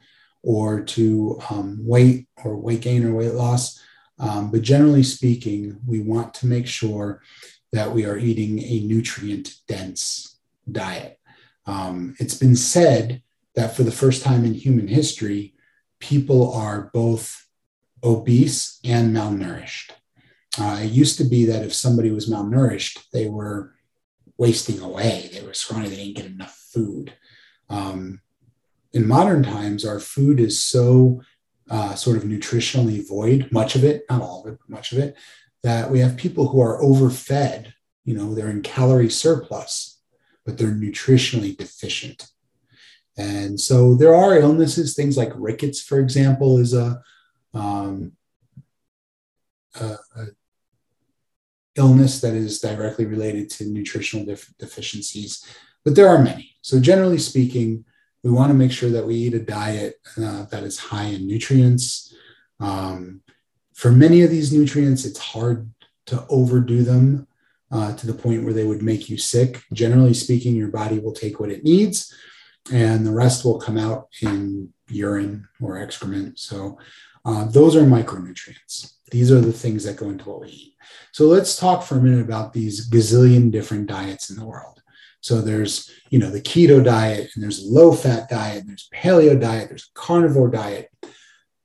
[0.43, 3.81] or to um, weight or weight gain or weight loss.
[4.19, 7.21] Um, but generally speaking, we want to make sure
[7.71, 10.37] that we are eating a nutrient dense
[10.71, 11.19] diet.
[11.65, 13.23] Um, it's been said
[13.55, 15.55] that for the first time in human history,
[16.01, 17.47] people are both
[18.03, 19.91] obese and malnourished.
[20.59, 23.73] Uh, it used to be that if somebody was malnourished, they were
[24.37, 25.29] wasting away.
[25.31, 27.13] They were scrawny, they didn't get enough food.
[27.69, 28.21] Um,
[28.91, 31.21] in modern times, our food is so
[31.69, 34.97] uh, sort of nutritionally void, much of it, not all of it, but much of
[34.97, 35.15] it,
[35.63, 37.71] that we have people who are overfed.
[38.03, 40.01] You know, they're in calorie surplus,
[40.45, 42.30] but they're nutritionally deficient.
[43.17, 47.01] And so there are illnesses, things like rickets, for example, is a,
[47.53, 48.13] um,
[49.79, 50.25] a, a
[51.75, 55.45] illness that is directly related to nutritional def- deficiencies,
[55.83, 56.55] but there are many.
[56.61, 57.85] So, generally speaking,
[58.23, 61.27] we want to make sure that we eat a diet uh, that is high in
[61.27, 62.13] nutrients.
[62.59, 63.21] Um,
[63.73, 65.69] for many of these nutrients, it's hard
[66.07, 67.27] to overdo them
[67.71, 69.63] uh, to the point where they would make you sick.
[69.73, 72.13] Generally speaking, your body will take what it needs
[72.71, 76.39] and the rest will come out in urine or excrement.
[76.39, 76.77] So
[77.25, 78.93] uh, those are micronutrients.
[79.11, 80.75] These are the things that go into what we eat.
[81.11, 84.81] So let's talk for a minute about these gazillion different diets in the world.
[85.21, 89.39] So there's, you know, the keto diet, and there's low fat diet, and there's paleo
[89.39, 90.89] diet, there's carnivore diet.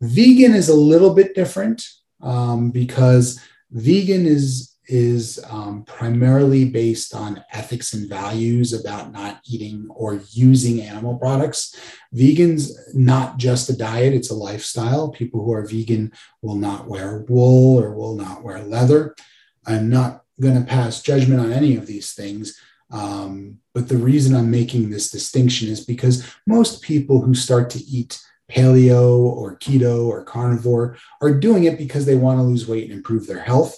[0.03, 1.87] Vegan is a little bit different
[2.21, 3.41] um, because
[3.71, 10.81] vegan is is um, primarily based on ethics and values about not eating or using
[10.81, 11.79] animal products.
[12.15, 15.11] Vegans, not just a diet, it's a lifestyle.
[15.11, 16.13] People who are vegan
[16.43, 19.15] will not wear wool or will not wear leather.
[19.67, 22.59] I'm not going to pass judgment on any of these things.
[22.91, 27.81] Um, but the reason I'm making this distinction is because most people who start to
[27.81, 28.21] eat
[28.51, 32.93] paleo or keto or carnivore are doing it because they want to lose weight and
[32.93, 33.77] improve their health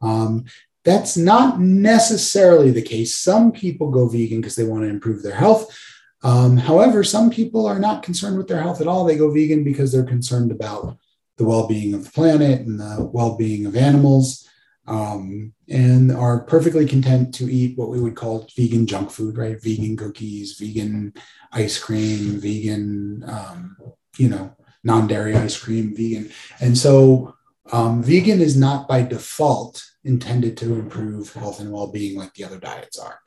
[0.00, 0.44] um,
[0.84, 3.14] that's not necessarily the case.
[3.14, 5.76] Some people go vegan because they want to improve their health.
[6.22, 9.04] Um, however, some people are not concerned with their health at all.
[9.04, 10.96] They go vegan because they're concerned about
[11.36, 14.44] the well being of the planet and the well being of animals.
[14.86, 19.62] Um, and are perfectly content to eat what we would call vegan junk food, right?
[19.62, 21.12] Vegan cookies, vegan
[21.52, 23.76] ice cream, vegan, um,
[24.16, 26.30] you know, non dairy ice cream, vegan.
[26.60, 27.34] And so
[27.72, 32.44] um, vegan is not by default intended to improve health and well being like the
[32.44, 33.20] other diets are.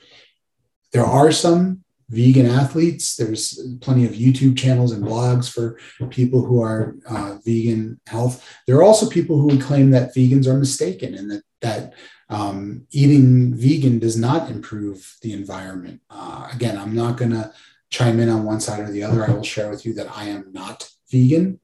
[0.91, 3.15] There are some vegan athletes.
[3.15, 5.77] There's plenty of YouTube channels and blogs for
[6.09, 8.45] people who are uh, vegan health.
[8.67, 11.93] There are also people who claim that vegans are mistaken and that that
[12.29, 16.01] um, eating vegan does not improve the environment.
[16.09, 17.53] Uh, again, I'm not going to
[17.89, 19.25] chime in on one side or the other.
[19.25, 21.59] I will share with you that I am not vegan.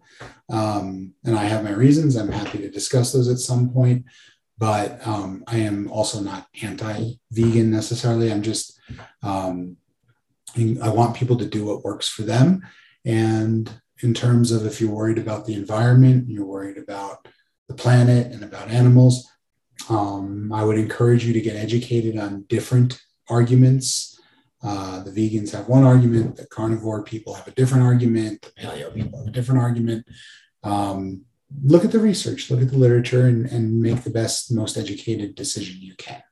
[0.50, 2.16] Um, and I have my reasons.
[2.16, 4.06] I'm happy to discuss those at some point.
[4.58, 8.32] But um, I am also not anti vegan necessarily.
[8.32, 8.80] I'm just,
[9.22, 9.78] um,
[10.58, 12.66] I want people to do what works for them.
[13.06, 13.70] And
[14.02, 17.28] in terms of if you're worried about the environment, you're worried about
[17.68, 19.30] the planet and about animals,
[19.90, 23.00] um, I would encourage you to get educated on different
[23.30, 24.17] arguments
[24.64, 28.94] uh, the vegans have one argument, the carnivore people have a different argument, the paleo
[28.94, 30.06] people have a different argument.
[30.64, 31.22] Um,
[31.64, 35.36] look at the research, look at the literature, and, and make the best, most educated
[35.36, 36.24] decision you can.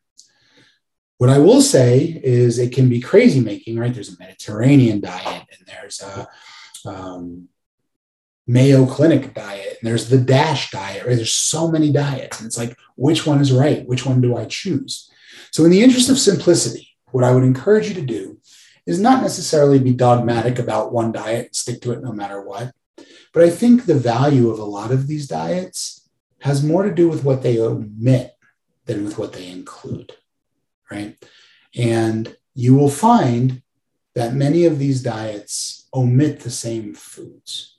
[1.18, 3.94] What I will say is it can be crazy making, right?
[3.94, 6.28] There's a Mediterranean diet and there's a
[6.86, 7.48] um,
[8.48, 11.16] Mayo Clinic diet and there's the DASH diet, right?
[11.16, 12.40] There's so many diets.
[12.40, 13.88] And it's like, which one is right?
[13.88, 15.10] Which one do I choose?
[15.52, 18.38] So, in the interest of simplicity, what I would encourage you to do
[18.86, 22.74] is not necessarily be dogmatic about one diet, stick to it no matter what.
[23.32, 26.10] But I think the value of a lot of these diets
[26.42, 28.36] has more to do with what they omit
[28.84, 30.12] than with what they include,
[30.92, 31.16] right?
[31.74, 33.62] And you will find
[34.14, 37.78] that many of these diets omit the same foods.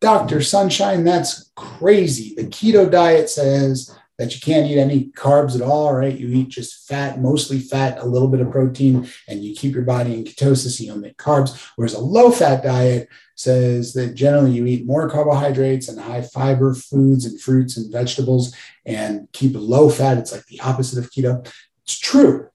[0.00, 0.42] Dr.
[0.42, 2.34] Sunshine, that's crazy.
[2.34, 6.18] The keto diet says that you can't eat any carbs at all, right?
[6.18, 9.84] You eat just fat, mostly fat, a little bit of protein, and you keep your
[9.84, 11.70] body in ketosis, you don't omit carbs.
[11.76, 16.74] Whereas a low fat diet says that generally you eat more carbohydrates and high fiber
[16.74, 18.54] foods and fruits and vegetables
[18.86, 20.16] and keep low fat.
[20.16, 21.46] It's like the opposite of keto.
[21.84, 22.48] It's true.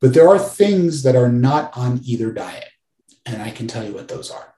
[0.00, 2.68] But there are things that are not on either diet.
[3.26, 4.54] And I can tell you what those are.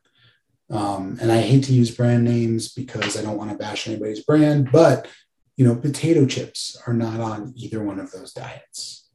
[0.71, 4.25] Um, and I hate to use brand names because I don't want to bash anybody's
[4.25, 5.07] brand, but
[5.57, 9.09] you know, potato chips are not on either one of those diets.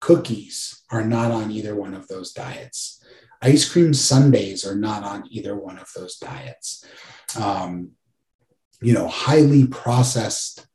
[0.00, 3.02] Cookies are not on either one of those diets.
[3.40, 6.84] Ice cream sundaes are not on either one of those diets.
[7.38, 7.92] Um,
[8.80, 10.66] you know, highly processed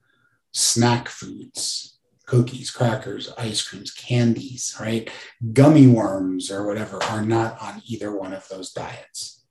[0.51, 5.09] snack foods, cookies, crackers, ice creams, candies, right?
[5.53, 9.45] Gummy worms or whatever are not on either one of those diets.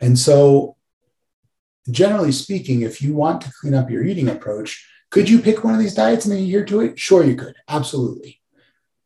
[0.00, 0.76] And so,
[1.90, 5.74] generally speaking, if you want to clean up your eating approach, could you pick one
[5.74, 6.98] of these diets and then adhere to it?
[6.98, 7.54] Sure, you could.
[7.68, 8.40] Absolutely.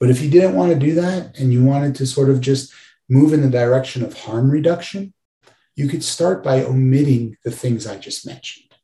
[0.00, 2.72] But if you didn't want to do that and you wanted to sort of just
[3.10, 5.12] move in the direction of harm reduction,
[5.76, 8.74] you could start by omitting the things I just mentioned,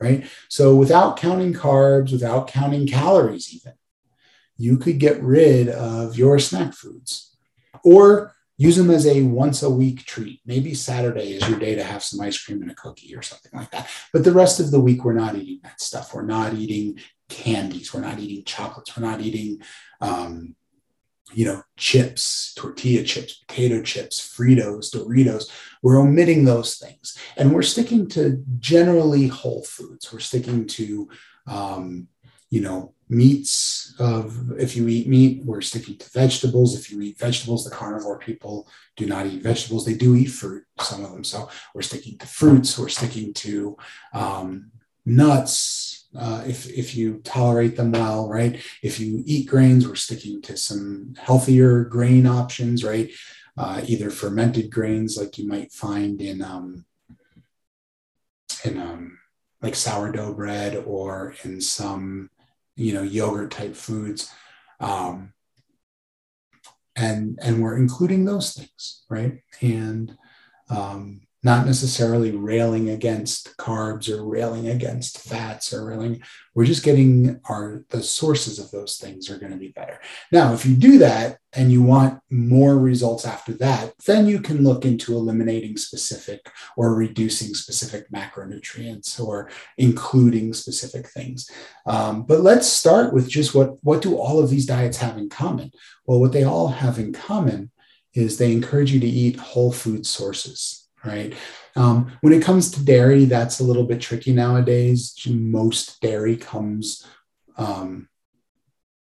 [0.00, 0.26] right?
[0.48, 3.74] So without counting carbs, without counting calories, even,
[4.56, 7.36] you could get rid of your snack foods.
[7.84, 10.40] Or use them as a once a week treat.
[10.46, 13.50] Maybe Saturday is your day to have some ice cream and a cookie or something
[13.54, 13.88] like that.
[14.12, 16.14] But the rest of the week, we're not eating that stuff.
[16.14, 17.92] We're not eating candies.
[17.92, 18.96] We're not eating chocolates.
[18.96, 19.60] We're not eating,
[20.00, 20.54] um,
[21.32, 25.50] you know, chips, tortilla chips, potato chips, Fritos, Doritos.
[25.82, 27.18] We're omitting those things.
[27.36, 30.12] And we're sticking to generally whole foods.
[30.12, 31.08] We're sticking to,
[31.48, 32.08] um,
[32.54, 36.78] you know, meats of if you eat meat we're sticking to vegetables.
[36.78, 39.84] If you eat vegetables the carnivore people do not eat vegetables.
[39.84, 41.24] They do eat fruit some of them.
[41.24, 42.78] So we're sticking to fruits.
[42.78, 43.76] We're sticking to
[44.12, 44.70] um,
[45.04, 48.54] nuts uh, if if you tolerate them well right?
[48.82, 53.10] If you eat grains we're sticking to some healthier grain options right?
[53.56, 56.84] Uh, either fermented grains like you might find in um,
[58.64, 59.18] in um,
[59.60, 62.30] like sourdough bread or in some
[62.76, 64.32] you know yogurt type foods.
[64.80, 65.32] Um,
[66.96, 69.40] and and we're including those things right?
[69.60, 70.16] And
[70.70, 76.22] um, not necessarily railing against carbs or railing against fats or railing
[76.54, 80.00] we're just getting our the sources of those things are going to be better.
[80.30, 84.62] Now if you do that and you want more results after that then you can
[84.62, 91.50] look into eliminating specific or reducing specific macronutrients or including specific things.
[91.86, 95.28] Um, but let's start with just what what do all of these diets have in
[95.28, 95.72] common?
[96.06, 97.70] Well what they all have in common
[98.14, 101.34] is they encourage you to eat whole food sources right?
[101.76, 105.14] Um, when it comes to dairy, that's a little bit tricky nowadays.
[105.28, 107.06] Most dairy comes,
[107.56, 108.08] um,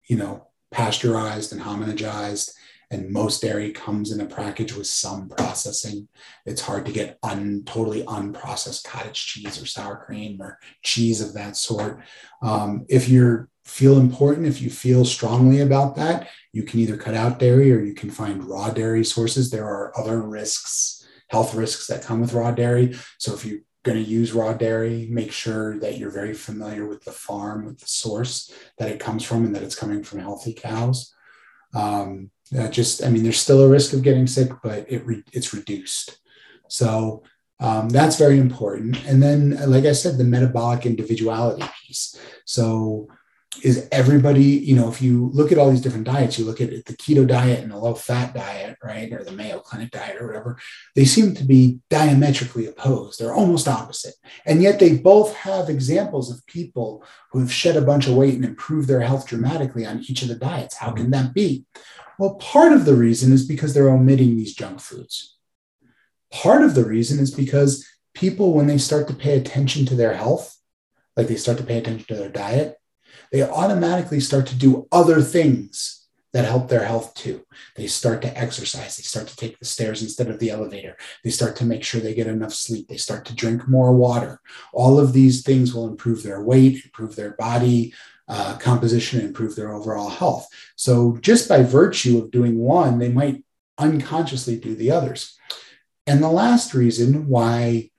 [0.08, 2.50] you know, pasteurized and homogenized,
[2.90, 6.08] and most dairy comes in a package with some processing.
[6.44, 11.34] It's hard to get un, totally unprocessed cottage cheese or sour cream or cheese of
[11.34, 12.00] that sort.
[12.42, 17.14] Um, if you feel important, if you feel strongly about that, you can either cut
[17.14, 19.50] out dairy or you can find raw dairy sources.
[19.50, 22.96] There are other risks health risks that come with raw dairy.
[23.18, 27.04] So if you're going to use raw dairy, make sure that you're very familiar with
[27.04, 30.52] the farm, with the source that it comes from, and that it's coming from healthy
[30.52, 31.14] cows.
[31.74, 32.30] Um,
[32.70, 36.18] just, I mean, there's still a risk of getting sick, but it re- it's reduced.
[36.68, 37.22] So
[37.60, 39.04] um, that's very important.
[39.06, 42.18] And then, like I said, the metabolic individuality piece.
[42.44, 43.08] So
[43.62, 46.70] is everybody, you know, if you look at all these different diets, you look at
[46.70, 50.26] the keto diet and the low fat diet, right, or the Mayo Clinic diet or
[50.26, 50.58] whatever,
[50.94, 53.18] they seem to be diametrically opposed.
[53.18, 54.14] They're almost opposite.
[54.44, 58.34] And yet they both have examples of people who have shed a bunch of weight
[58.34, 60.76] and improved their health dramatically on each of the diets.
[60.76, 61.66] How can that be?
[62.18, 65.36] Well, part of the reason is because they're omitting these junk foods.
[66.32, 70.14] Part of the reason is because people, when they start to pay attention to their
[70.14, 70.56] health,
[71.16, 72.76] like they start to pay attention to their diet,
[73.32, 77.42] they automatically start to do other things that help their health too.
[77.76, 78.96] They start to exercise.
[78.96, 80.96] They start to take the stairs instead of the elevator.
[81.24, 82.88] They start to make sure they get enough sleep.
[82.88, 84.40] They start to drink more water.
[84.74, 87.94] All of these things will improve their weight, improve their body
[88.28, 90.48] uh, composition, improve their overall health.
[90.74, 93.44] So, just by virtue of doing one, they might
[93.78, 95.38] unconsciously do the others.
[96.06, 97.90] And the last reason why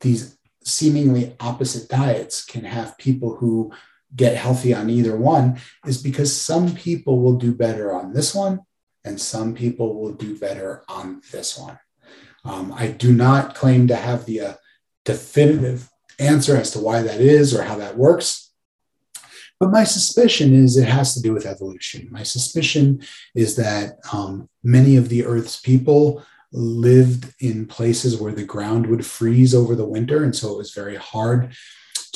[0.00, 3.72] these seemingly opposite diets can have people who
[4.14, 8.60] get healthy on either one is because some people will do better on this one
[9.04, 11.78] and some people will do better on this one.
[12.44, 14.54] Um, I do not claim to have the uh,
[15.04, 15.88] definitive
[16.18, 18.52] answer as to why that is or how that works.
[19.60, 22.08] But my suspicion is it has to do with evolution.
[22.10, 23.02] My suspicion
[23.34, 29.04] is that um, many of the Earth's people lived in places where the ground would
[29.04, 30.22] freeze over the winter.
[30.22, 31.54] And so it was very hard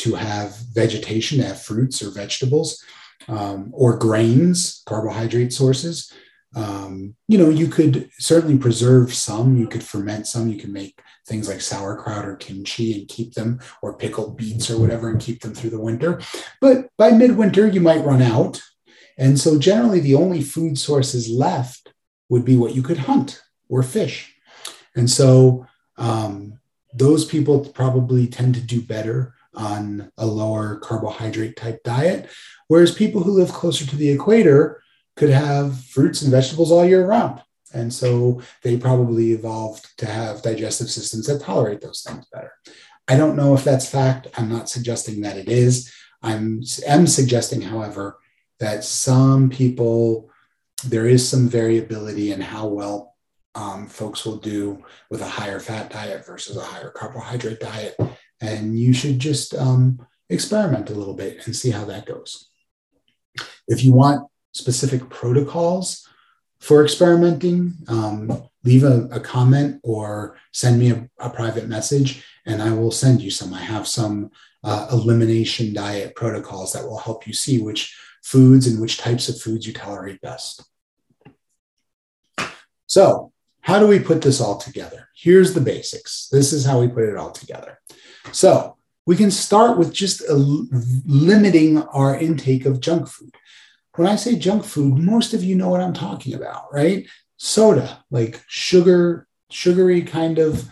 [0.03, 2.85] to have vegetation, to have fruits or vegetables
[3.29, 6.13] um, or grains, carbohydrate sources.
[6.57, 11.01] Um, you know, you could certainly preserve some, you could ferment some, you can make
[11.27, 15.41] things like sauerkraut or kimchi and keep them, or pickled beets or whatever, and keep
[15.41, 16.21] them through the winter.
[16.61, 18.61] But by midwinter, you might run out.
[19.17, 21.93] And so, generally, the only food sources left
[22.29, 24.35] would be what you could hunt or fish.
[24.97, 26.59] And so, um,
[26.93, 32.29] those people probably tend to do better on a lower carbohydrate type diet.
[32.69, 34.83] Whereas people who live closer to the equator
[35.17, 37.43] could have fruits and vegetables all year round.
[37.75, 42.53] And so they probably evolved to have digestive systems that tolerate those things better.
[43.09, 44.29] I don't know if that's fact.
[44.37, 45.93] I'm not suggesting that it is.
[46.23, 48.19] I'm am suggesting, however,
[48.61, 50.31] that some people
[50.85, 53.15] there is some variability in how well
[53.55, 57.95] um, folks will do with a higher fat diet versus a higher carbohydrate diet
[58.43, 62.49] and you should just um, experiment a little bit and see how that goes.
[63.69, 66.07] If you want specific protocols
[66.59, 72.61] for experimenting, um, leave a, a, comment or send me a, a, private message, and
[72.61, 73.55] I will send you some.
[73.55, 74.31] I have some
[74.63, 79.41] uh, elimination diet protocols that will help you see which foods and which types of
[79.41, 80.65] foods you tolerate best.
[82.87, 83.33] So,
[83.63, 85.09] how do we put this all together?
[85.17, 86.29] Here's the basics.
[86.31, 87.79] This is how we put it all together.
[88.31, 93.35] So we can start with just limiting our intake of junk food.
[93.97, 97.07] When I say junk food, most of you know what I'm talking about, right?
[97.37, 100.69] Soda, like sugar, sugary kind of,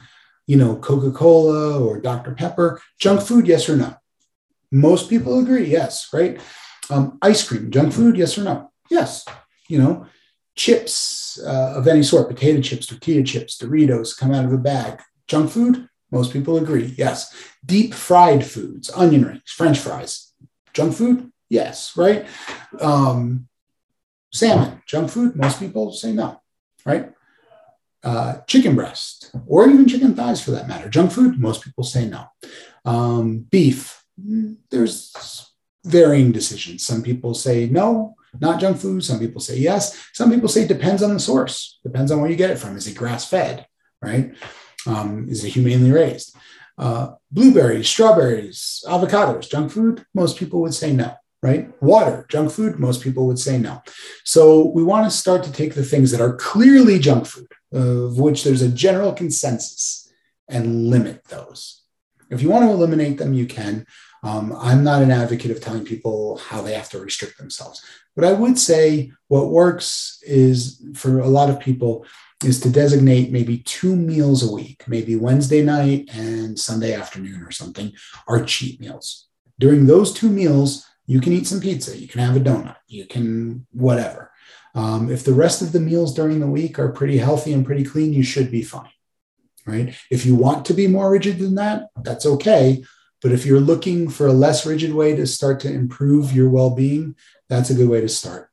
[0.46, 2.32] you know, Coca Cola or Dr.
[2.34, 2.80] Pepper.
[2.98, 3.94] Junk food, yes or no?
[4.72, 6.40] Most people agree, yes, right?
[6.88, 8.70] Um, ice cream, junk food, yes or no?
[8.90, 9.24] Yes.
[9.68, 10.06] You know,
[10.56, 15.00] chips uh, of any sort, potato chips, tortilla chips, Doritos come out of a bag.
[15.26, 17.34] Junk food, most people agree, yes.
[17.64, 20.32] Deep fried foods, onion rings, French fries,
[20.72, 22.26] junk food, yes, right?
[22.80, 23.48] Um,
[24.32, 26.40] salmon, junk food, most people say no,
[26.84, 27.12] right?
[28.02, 32.06] Uh, chicken breast, or even chicken thighs for that matter, junk food, most people say
[32.08, 32.24] no.
[32.84, 34.04] Um, beef,
[34.70, 35.50] there's
[35.84, 36.84] varying decisions.
[36.84, 39.04] Some people say no, not junk food.
[39.04, 40.08] Some people say yes.
[40.12, 42.76] Some people say depends on the source, depends on where you get it from.
[42.76, 43.66] Is it grass fed,
[44.02, 44.34] right?
[44.86, 46.36] Um, is it humanely raised?
[46.78, 51.70] Uh, blueberries, strawberries, avocados, junk food, most people would say no, right?
[51.82, 53.82] Water, junk food, most people would say no.
[54.24, 58.18] So we want to start to take the things that are clearly junk food, of
[58.18, 60.10] which there's a general consensus,
[60.48, 61.82] and limit those.
[62.30, 63.86] If you want to eliminate them, you can.
[64.22, 67.84] Um, I'm not an advocate of telling people how they have to restrict themselves.
[68.16, 72.04] But I would say what works is for a lot of people
[72.44, 77.50] is to designate maybe two meals a week, maybe Wednesday night and Sunday afternoon or
[77.50, 77.92] something,
[78.28, 79.26] are cheat meals.
[79.58, 83.06] During those two meals, you can eat some pizza, you can have a donut, you
[83.06, 84.30] can whatever.
[84.74, 87.84] Um, if the rest of the meals during the week are pretty healthy and pretty
[87.84, 88.90] clean, you should be fine,
[89.66, 89.94] right?
[90.10, 92.84] If you want to be more rigid than that, that's okay.
[93.20, 96.70] But if you're looking for a less rigid way to start to improve your well
[96.70, 97.16] being,
[97.48, 98.49] that's a good way to start.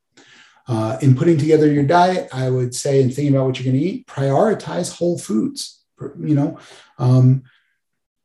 [0.67, 3.81] Uh, in putting together your diet, I would say, in thinking about what you're going
[3.81, 5.83] to eat, prioritize whole foods.
[6.01, 6.59] You know,
[6.99, 7.43] um,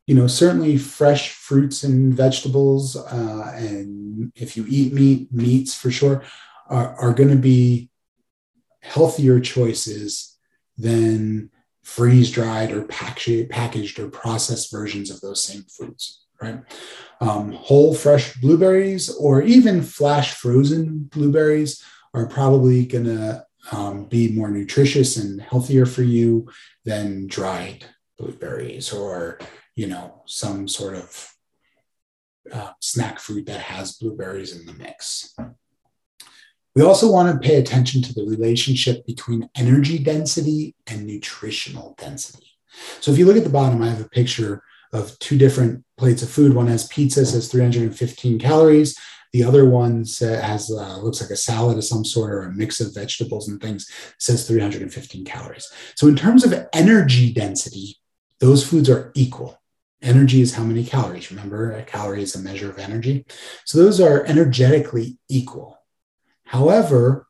[0.05, 5.89] you know, certainly fresh fruits and vegetables, uh, and if you eat meat, meats for
[5.89, 6.23] sure
[6.67, 7.89] are, are going to be
[8.81, 10.37] healthier choices
[10.77, 11.49] than
[11.83, 16.59] freeze dried or packaged or processed versions of those same foods right?
[17.21, 21.83] Um, whole fresh blueberries or even flash frozen blueberries
[22.13, 26.47] are probably going to um, be more nutritious and healthier for you
[26.85, 27.85] than dried
[28.17, 29.39] blueberries or
[29.75, 31.33] you know, some sort of
[32.51, 35.35] uh, snack food that has blueberries in the mix.
[36.75, 42.47] We also want to pay attention to the relationship between energy density and nutritional density.
[42.99, 46.23] So if you look at the bottom, I have a picture of two different plates
[46.23, 46.53] of food.
[46.53, 48.97] One has pizza, says 315 calories.
[49.33, 52.79] The other one has uh, looks like a salad of some sort or a mix
[52.79, 53.89] of vegetables and things.
[54.19, 55.71] Says 315 calories.
[55.95, 57.97] So in terms of energy density,
[58.39, 59.59] those foods are equal.
[60.03, 61.31] Energy is how many calories.
[61.31, 63.25] Remember, a calorie is a measure of energy.
[63.65, 65.79] So those are energetically equal.
[66.45, 67.25] However,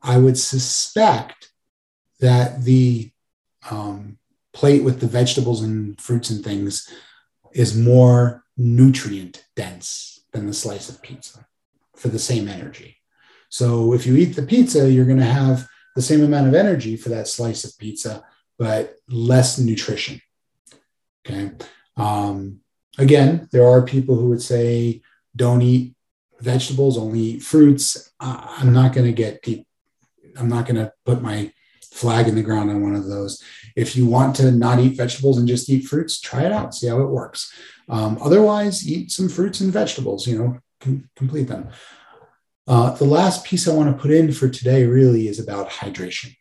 [0.00, 1.50] I would suspect
[2.20, 3.10] that the
[3.70, 4.18] um,
[4.54, 6.88] plate with the vegetables and fruits and things
[7.52, 11.46] is more nutrient dense than the slice of pizza
[11.96, 12.98] for the same energy.
[13.48, 16.96] So if you eat the pizza, you're going to have the same amount of energy
[16.96, 18.24] for that slice of pizza,
[18.58, 20.20] but less nutrition.
[21.24, 21.52] Okay.
[21.96, 22.60] Um,
[22.98, 25.02] again, there are people who would say,
[25.36, 25.94] don't eat
[26.40, 28.12] vegetables, only eat fruits.
[28.18, 29.66] I'm not going to get deep.
[30.36, 31.52] I'm not going to put my
[31.92, 33.40] flag in the ground on one of those.
[33.76, 36.86] If you want to not eat vegetables and just eat fruits, try it out, see
[36.86, 37.52] how it works.
[37.88, 41.68] Um, otherwise, eat some fruits and vegetables, you know, com- complete them.
[42.66, 46.34] Uh, the last piece I want to put in for today really is about hydration.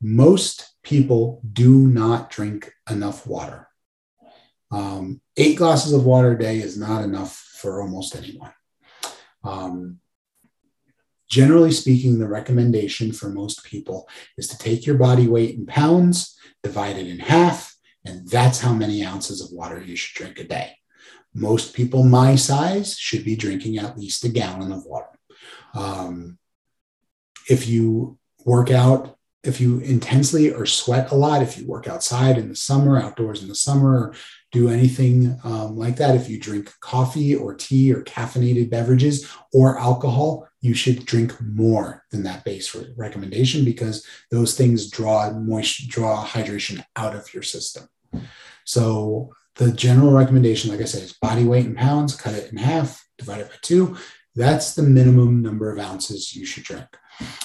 [0.00, 3.68] Most people do not drink enough water.
[4.70, 8.52] Um, eight glasses of water a day is not enough for almost anyone.
[9.44, 10.00] Um,
[11.28, 16.38] generally speaking, the recommendation for most people is to take your body weight in pounds,
[16.62, 17.74] divide it in half,
[18.04, 20.76] and that's how many ounces of water you should drink a day.
[21.34, 25.18] Most people my size should be drinking at least a gallon of water.
[25.74, 26.38] Um,
[27.48, 29.16] if you work out
[29.46, 33.42] if you intensely or sweat a lot, if you work outside in the summer, outdoors
[33.42, 34.14] in the summer,
[34.52, 39.78] do anything um, like that, if you drink coffee or tea or caffeinated beverages or
[39.78, 46.26] alcohol, you should drink more than that base recommendation because those things draw moisture, draw
[46.26, 47.88] hydration out of your system.
[48.64, 52.58] So the general recommendation, like I said, is body weight in pounds, cut it in
[52.58, 53.96] half, divide it by two.
[54.34, 56.88] That's the minimum number of ounces you should drink.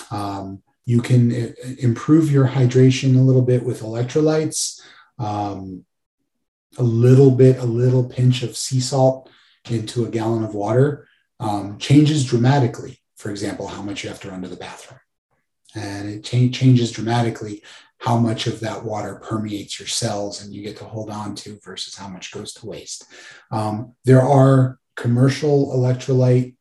[0.09, 4.81] Um, you can uh, improve your hydration a little bit with electrolytes,
[5.19, 5.85] um,
[6.77, 9.29] a little bit, a little pinch of sea salt
[9.69, 11.07] into a gallon of water
[11.39, 13.00] um, changes dramatically.
[13.21, 14.99] For example, how much you have to run to the bathroom.
[15.75, 17.61] And it cha- changes dramatically
[17.99, 21.59] how much of that water permeates your cells and you get to hold on to
[21.63, 23.05] versus how much goes to waste.
[23.51, 26.55] Um, there are commercial electrolyte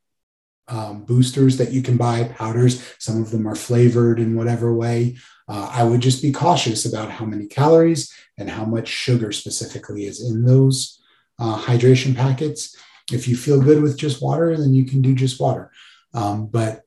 [0.69, 2.85] um, boosters that you can buy, powders.
[2.99, 5.17] Some of them are flavored in whatever way.
[5.49, 10.05] Uh, I would just be cautious about how many calories and how much sugar specifically
[10.05, 11.01] is in those
[11.39, 12.77] uh, hydration packets.
[13.11, 15.73] If you feel good with just water, then you can do just water.
[16.15, 16.83] Um, but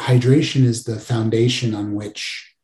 [0.00, 2.54] hydration is the foundation on which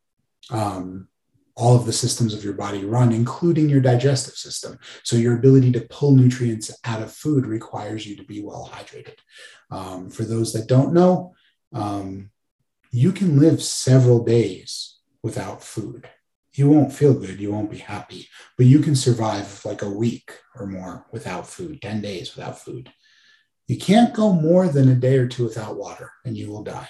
[0.51, 1.09] um,
[1.57, 4.79] all of the systems of your body run, including your digestive system.
[5.05, 9.19] So, your ability to pull nutrients out of food requires you to be well hydrated.
[9.71, 11.35] Um, for those that don't know,
[11.73, 12.31] um,
[12.91, 16.09] you can live several days without food.
[16.55, 20.33] You won't feel good, you won't be happy, but you can survive like a week
[20.57, 22.93] or more without food, 10 days without food.
[23.71, 26.89] You can't go more than a day or two without water and you will die.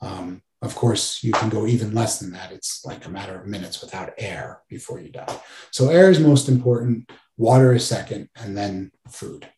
[0.00, 2.50] Um, of course, you can go even less than that.
[2.50, 5.40] It's like a matter of minutes without air before you die.
[5.70, 9.48] So, air is most important, water is second, and then food.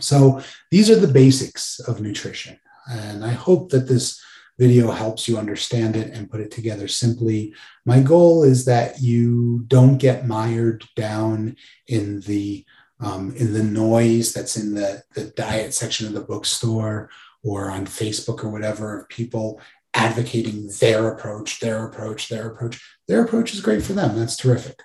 [0.00, 0.42] So,
[0.72, 2.58] these are the basics of nutrition.
[2.90, 4.20] And I hope that this
[4.58, 7.54] video helps you understand it and put it together simply.
[7.84, 11.54] My goal is that you don't get mired down
[11.86, 12.66] in the
[13.00, 17.10] um, in the noise that's in the, the diet section of the bookstore
[17.42, 19.60] or on Facebook or whatever of people
[19.94, 22.82] advocating their approach, their approach, their approach.
[23.08, 24.16] Their approach is great for them.
[24.18, 24.80] That's terrific.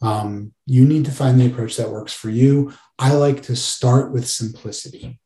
[0.00, 2.72] Um, you need to find the approach that works for you.
[2.98, 5.20] I like to start with simplicity.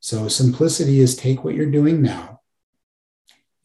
[0.00, 2.40] So, simplicity is take what you're doing now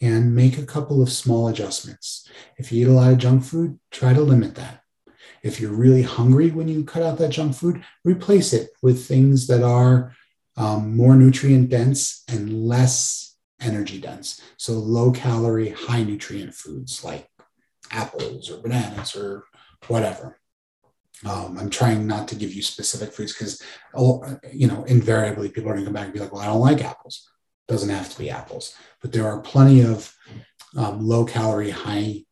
[0.02, 2.28] and make a couple of small adjustments.
[2.58, 4.83] If you eat a lot of junk food, try to limit that.
[5.44, 9.48] If you're really hungry when you cut out that junk food, replace it with things
[9.48, 10.16] that are
[10.56, 14.42] um, more nutrient dense and less energy dense.
[14.58, 17.30] So, low calorie, high nutrient foods like
[17.92, 19.44] apples or bananas or
[19.88, 20.40] whatever.
[21.26, 23.62] Um, I'm trying not to give you specific foods because,
[24.52, 26.60] you know, invariably people are going to come back and be like, well, I don't
[26.60, 27.30] like apples
[27.68, 30.16] doesn't have to be apples, but there are plenty of
[30.76, 32.24] um, low calorie, high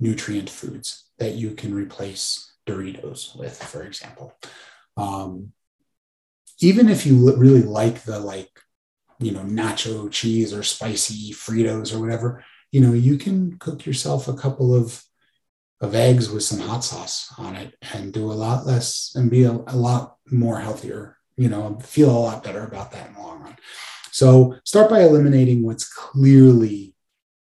[0.00, 4.34] nutrient foods that you can replace Doritos with, for example.
[4.96, 5.52] Um,
[6.60, 8.50] even if you really like the like,
[9.18, 14.28] you know, nacho cheese or spicy Fritos or whatever, you know, you can cook yourself
[14.28, 15.02] a couple of
[15.80, 19.44] of eggs with some hot sauce on it and do a lot less and be
[19.44, 23.20] a, a lot more healthier, you know, feel a lot better about that in the
[23.20, 23.56] long run.
[24.10, 26.94] So start by eliminating what's clearly,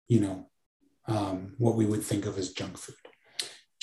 [0.07, 0.49] you know,
[1.07, 2.95] um, what we would think of as junk food.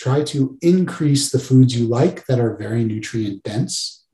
[0.02, 4.04] Try to increase the foods you like that are very nutrient dense.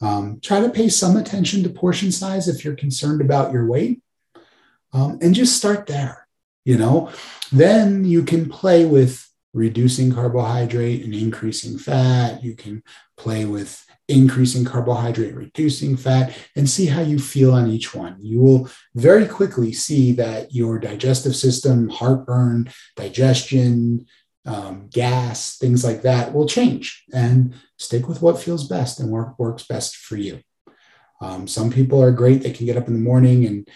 [0.00, 4.00] Um, try to pay some attention to portion size if you're concerned about your weight.
[4.94, 6.26] Um, and just start there,
[6.64, 7.12] you know.
[7.52, 12.42] Then you can play with reducing carbohydrate and increasing fat.
[12.42, 12.82] You can
[13.18, 18.16] play with increasing carbohydrate, reducing fat, and see how you feel on each one.
[18.20, 24.06] You will very quickly see that your digestive system, heartburn, digestion,
[24.46, 29.38] um, gas, things like that will change and stick with what feels best and work,
[29.38, 30.40] works best for you.
[31.20, 32.42] Um, some people are great.
[32.42, 33.68] They can get up in the morning and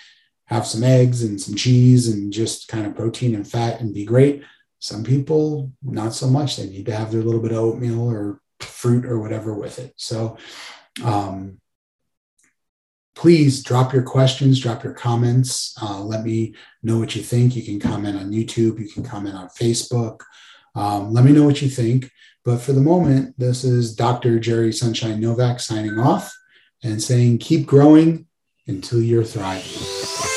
[0.47, 4.05] have some eggs and some cheese and just kind of protein and fat and be
[4.05, 4.43] great.
[4.78, 6.57] Some people, not so much.
[6.57, 9.95] They need to have their little bit of oatmeal or fruit or whatever with it.
[9.97, 10.36] So,
[11.03, 11.59] um,
[13.15, 15.74] please drop your questions, drop your comments.
[15.81, 17.57] Uh, let me know what you think.
[17.57, 20.20] You can comment on YouTube, you can comment on Facebook.
[20.74, 22.10] Um, let me know what you think.
[22.44, 24.38] But for the moment, this is Dr.
[24.38, 26.34] Jerry Sunshine Novak signing off
[26.82, 28.26] and saying keep growing
[28.66, 30.34] until you're thriving.